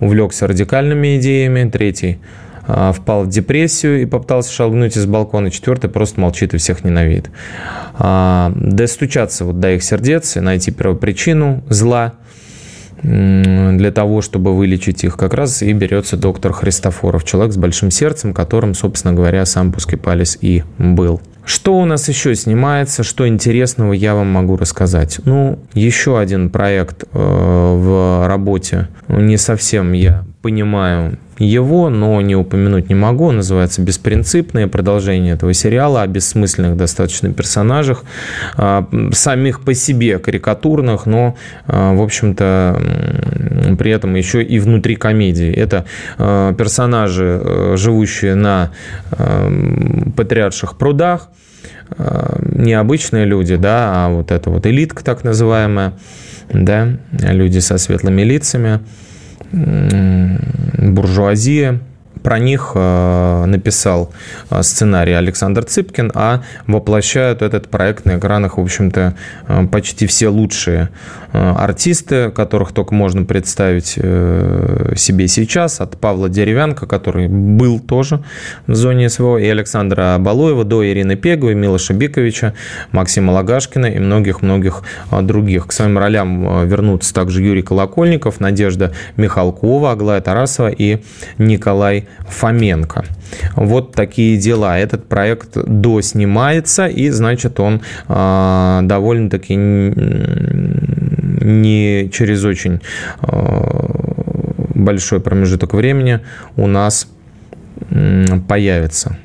увлекся 0.01 0.47
радикальными 0.47 1.17
идеями, 1.17 1.69
третий 1.69 2.19
э, 2.67 2.91
впал 2.93 3.23
в 3.23 3.29
депрессию 3.29 4.01
и 4.01 4.05
попытался 4.05 4.51
шагнуть 4.51 4.97
из 4.97 5.05
балкона, 5.05 5.49
четвертый 5.49 5.89
просто 5.89 6.19
молчит 6.19 6.53
и 6.53 6.57
всех 6.57 6.83
ненавидит. 6.83 7.29
А, 8.01 8.51
достучаться 8.55 9.45
вот 9.45 9.59
до 9.59 9.71
их 9.71 9.83
сердец 9.83 10.35
и 10.35 10.41
найти 10.41 10.71
первопричину 10.71 11.63
зла– 11.69 12.15
для 13.01 13.91
того, 13.91 14.21
чтобы 14.21 14.55
вылечить 14.55 15.03
их, 15.03 15.17
как 15.17 15.33
раз 15.33 15.61
и 15.61 15.71
берется 15.73 16.17
доктор 16.17 16.53
Христофоров, 16.53 17.23
человек 17.23 17.53
с 17.53 17.57
большим 17.57 17.91
сердцем, 17.91 18.33
которым, 18.33 18.73
собственно 18.73 19.13
говоря, 19.13 19.45
сам 19.45 19.71
Пускипалис 19.71 20.37
и 20.41 20.63
был. 20.77 21.21
Что 21.45 21.79
у 21.79 21.85
нас 21.85 22.07
еще 22.07 22.35
снимается, 22.35 23.01
что 23.03 23.27
интересного 23.27 23.93
я 23.93 24.13
вам 24.13 24.27
могу 24.27 24.55
рассказать? 24.55 25.19
Ну, 25.25 25.57
еще 25.73 26.19
один 26.19 26.51
проект 26.51 27.03
э, 27.03 27.07
в 27.11 28.27
работе. 28.27 28.89
Не 29.07 29.37
совсем 29.37 29.93
я 29.93 30.25
понимаю 30.41 31.17
его, 31.37 31.89
но 31.89 32.19
не 32.21 32.35
упомянуть 32.35 32.89
не 32.89 32.95
могу. 32.95 33.25
Он 33.25 33.37
называется 33.37 33.81
«Беспринципное 33.81 34.67
продолжение 34.67 35.33
этого 35.33 35.53
сериала 35.53 36.01
о 36.01 36.07
бессмысленных 36.07 36.77
достаточно 36.77 37.33
персонажах, 37.33 38.03
а, 38.55 38.87
самих 39.11 39.61
по 39.61 39.73
себе 39.73 40.19
карикатурных, 40.19 41.05
но, 41.05 41.35
а, 41.67 41.93
в 41.93 42.01
общем-то, 42.01 43.75
при 43.77 43.91
этом 43.91 44.15
еще 44.15 44.43
и 44.43 44.59
внутри 44.59 44.95
комедии. 44.95 45.51
Это 45.51 45.85
а, 46.17 46.53
персонажи, 46.53 47.75
живущие 47.75 48.35
на 48.35 48.71
патриарших 50.15 50.77
прудах, 50.77 51.29
необычные 51.97 53.25
люди, 53.25 53.55
да, 53.55 54.05
а 54.05 54.09
вот 54.09 54.31
это 54.31 54.49
вот 54.49 54.65
элитка 54.65 55.03
так 55.03 55.23
называемая, 55.23 55.93
да, 56.49 56.89
люди 57.11 57.59
со 57.59 57.77
светлыми 57.77 58.21
лицами– 58.21 58.79
буржуазия, 60.77 61.79
про 62.23 62.39
них 62.39 62.71
э, 62.75 63.45
написал 63.45 64.11
э, 64.49 64.61
сценарий 64.63 65.13
Александр 65.13 65.63
Цыпкин, 65.63 66.11
а 66.13 66.43
воплощают 66.67 67.41
этот 67.41 67.69
проект 67.69 68.05
на 68.05 68.17
экранах, 68.17 68.57
в 68.57 68.61
общем-то, 68.61 69.15
э, 69.47 69.67
почти 69.67 70.07
все 70.07 70.29
лучшие 70.29 70.89
артисты, 71.31 72.31
которых 72.31 72.71
только 72.71 72.95
можно 72.95 73.23
представить 73.23 73.89
себе 73.89 75.27
сейчас, 75.27 75.79
от 75.79 75.95
Павла 75.99 76.27
Деревянко, 76.27 76.87
который 76.87 77.27
был 77.27 77.79
тоже 77.79 78.23
в 78.65 78.73
зоне 78.73 79.09
СВО, 79.09 79.37
и 79.37 79.47
Александра 79.47 80.17
Балуева 80.17 80.63
до 80.63 80.83
Ирины 80.83 81.15
Пеговой, 81.15 81.53
Милоша 81.53 81.93
Биковича, 81.93 82.55
Максима 82.91 83.29
Лагашкина 83.29 83.85
и 83.85 83.99
многих-многих 83.99 84.81
других. 85.21 85.67
К 85.67 85.71
своим 85.71 85.99
ролям 85.99 86.67
вернутся 86.67 87.13
также 87.13 87.43
Юрий 87.43 87.61
Колокольников, 87.61 88.39
Надежда 88.39 88.93
Михалкова, 89.15 89.91
Аглая 89.91 90.21
Тарасова 90.21 90.69
и 90.69 91.03
Николай 91.37 92.07
Фоменко. 92.27 93.05
Вот 93.55 93.93
такие 93.93 94.37
дела. 94.37 94.77
Этот 94.77 95.07
проект 95.07 95.57
доснимается, 95.65 96.87
и, 96.87 97.09
значит, 97.09 97.59
он 97.59 97.81
э, 98.07 98.79
довольно-таки 98.83 99.55
не 101.41 102.09
через 102.11 102.43
очень 102.45 102.81
э, 103.21 103.89
большой 104.75 105.19
промежуток 105.19 105.73
времени 105.73 106.19
у 106.55 106.67
нас 106.67 107.07
появится. 108.47 109.17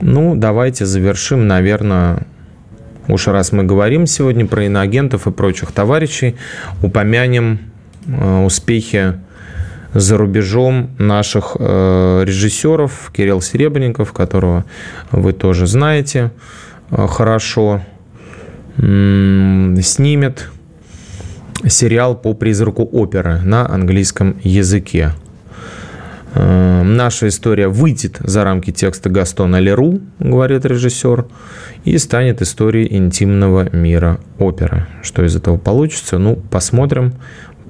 Ну, 0.00 0.34
давайте 0.34 0.84
завершим, 0.84 1.46
наверное, 1.46 2.26
уж 3.08 3.28
раз 3.28 3.52
мы 3.52 3.62
говорим 3.62 4.06
сегодня 4.06 4.46
про 4.46 4.64
иноагентов 4.64 5.26
и 5.26 5.30
прочих 5.30 5.72
товарищей, 5.72 6.36
упомянем 6.82 7.60
э, 8.06 8.44
успехи 8.44 9.14
за 9.94 10.16
рубежом 10.16 10.90
наших 10.98 11.56
э, 11.58 12.22
режиссеров. 12.24 13.10
Кирилл 13.14 13.40
Серебренников, 13.40 14.12
которого 14.12 14.64
вы 15.10 15.32
тоже 15.32 15.66
знаете 15.66 16.30
э, 16.90 17.06
хорошо, 17.06 17.82
снимет 18.78 20.48
сериал 21.66 22.16
по 22.16 22.32
призраку 22.32 22.88
оперы 22.90 23.38
на 23.42 23.68
английском 23.68 24.36
языке. 24.42 25.12
Э, 26.34 26.82
наша 26.82 27.28
история 27.28 27.68
выйдет 27.68 28.16
за 28.20 28.44
рамки 28.44 28.70
текста 28.72 29.10
Гастона 29.10 29.60
Леру, 29.60 30.00
говорит 30.18 30.64
режиссер, 30.64 31.26
и 31.84 31.98
станет 31.98 32.40
историей 32.42 32.96
интимного 32.96 33.74
мира 33.74 34.18
оперы. 34.38 34.86
Что 35.02 35.24
из 35.24 35.36
этого 35.36 35.58
получится, 35.58 36.18
ну, 36.18 36.36
посмотрим 36.36 37.14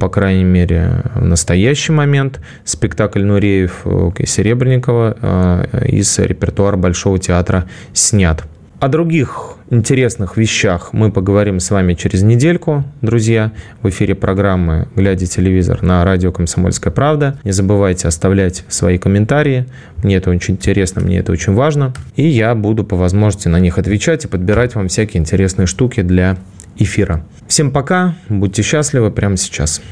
по 0.02 0.08
крайней 0.08 0.42
мере, 0.42 1.04
в 1.14 1.24
настоящий 1.24 1.92
момент 1.92 2.40
спектакль 2.64 3.22
Нуреев 3.22 3.86
и 4.18 4.26
Серебренникова 4.26 5.16
э, 5.22 5.86
из 5.90 6.18
репертуара 6.18 6.76
Большого 6.76 7.20
театра 7.20 7.66
снят. 7.92 8.42
О 8.80 8.88
других 8.88 9.58
интересных 9.70 10.36
вещах 10.36 10.92
мы 10.92 11.12
поговорим 11.12 11.60
с 11.60 11.70
вами 11.70 11.94
через 11.94 12.24
недельку, 12.24 12.82
друзья, 13.00 13.52
в 13.80 13.90
эфире 13.90 14.16
программы 14.16 14.88
«Глядя 14.96 15.26
телевизор» 15.26 15.84
на 15.84 16.04
радио 16.04 16.32
«Комсомольская 16.32 16.92
правда». 16.92 17.38
Не 17.44 17.52
забывайте 17.52 18.08
оставлять 18.08 18.64
свои 18.66 18.98
комментарии. 18.98 19.66
Мне 20.02 20.16
это 20.16 20.30
очень 20.30 20.54
интересно, 20.54 21.00
мне 21.00 21.20
это 21.20 21.30
очень 21.30 21.54
важно. 21.54 21.94
И 22.16 22.26
я 22.26 22.56
буду 22.56 22.82
по 22.82 22.96
возможности 22.96 23.46
на 23.46 23.60
них 23.60 23.78
отвечать 23.78 24.24
и 24.24 24.28
подбирать 24.28 24.74
вам 24.74 24.88
всякие 24.88 25.20
интересные 25.20 25.66
штуки 25.66 26.02
для 26.02 26.38
эфира. 26.76 27.24
Всем 27.52 27.70
пока, 27.70 28.14
будьте 28.30 28.62
счастливы 28.62 29.10
прямо 29.10 29.36
сейчас. 29.36 29.82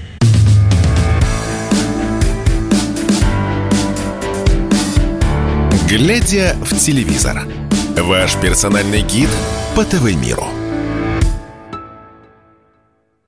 Глядя 5.86 6.56
в 6.62 6.74
телевизор. 6.78 7.42
Ваш 7.98 8.36
персональный 8.36 9.02
гид 9.02 9.28
по 9.76 9.84
ТВ-миру. 9.84 10.46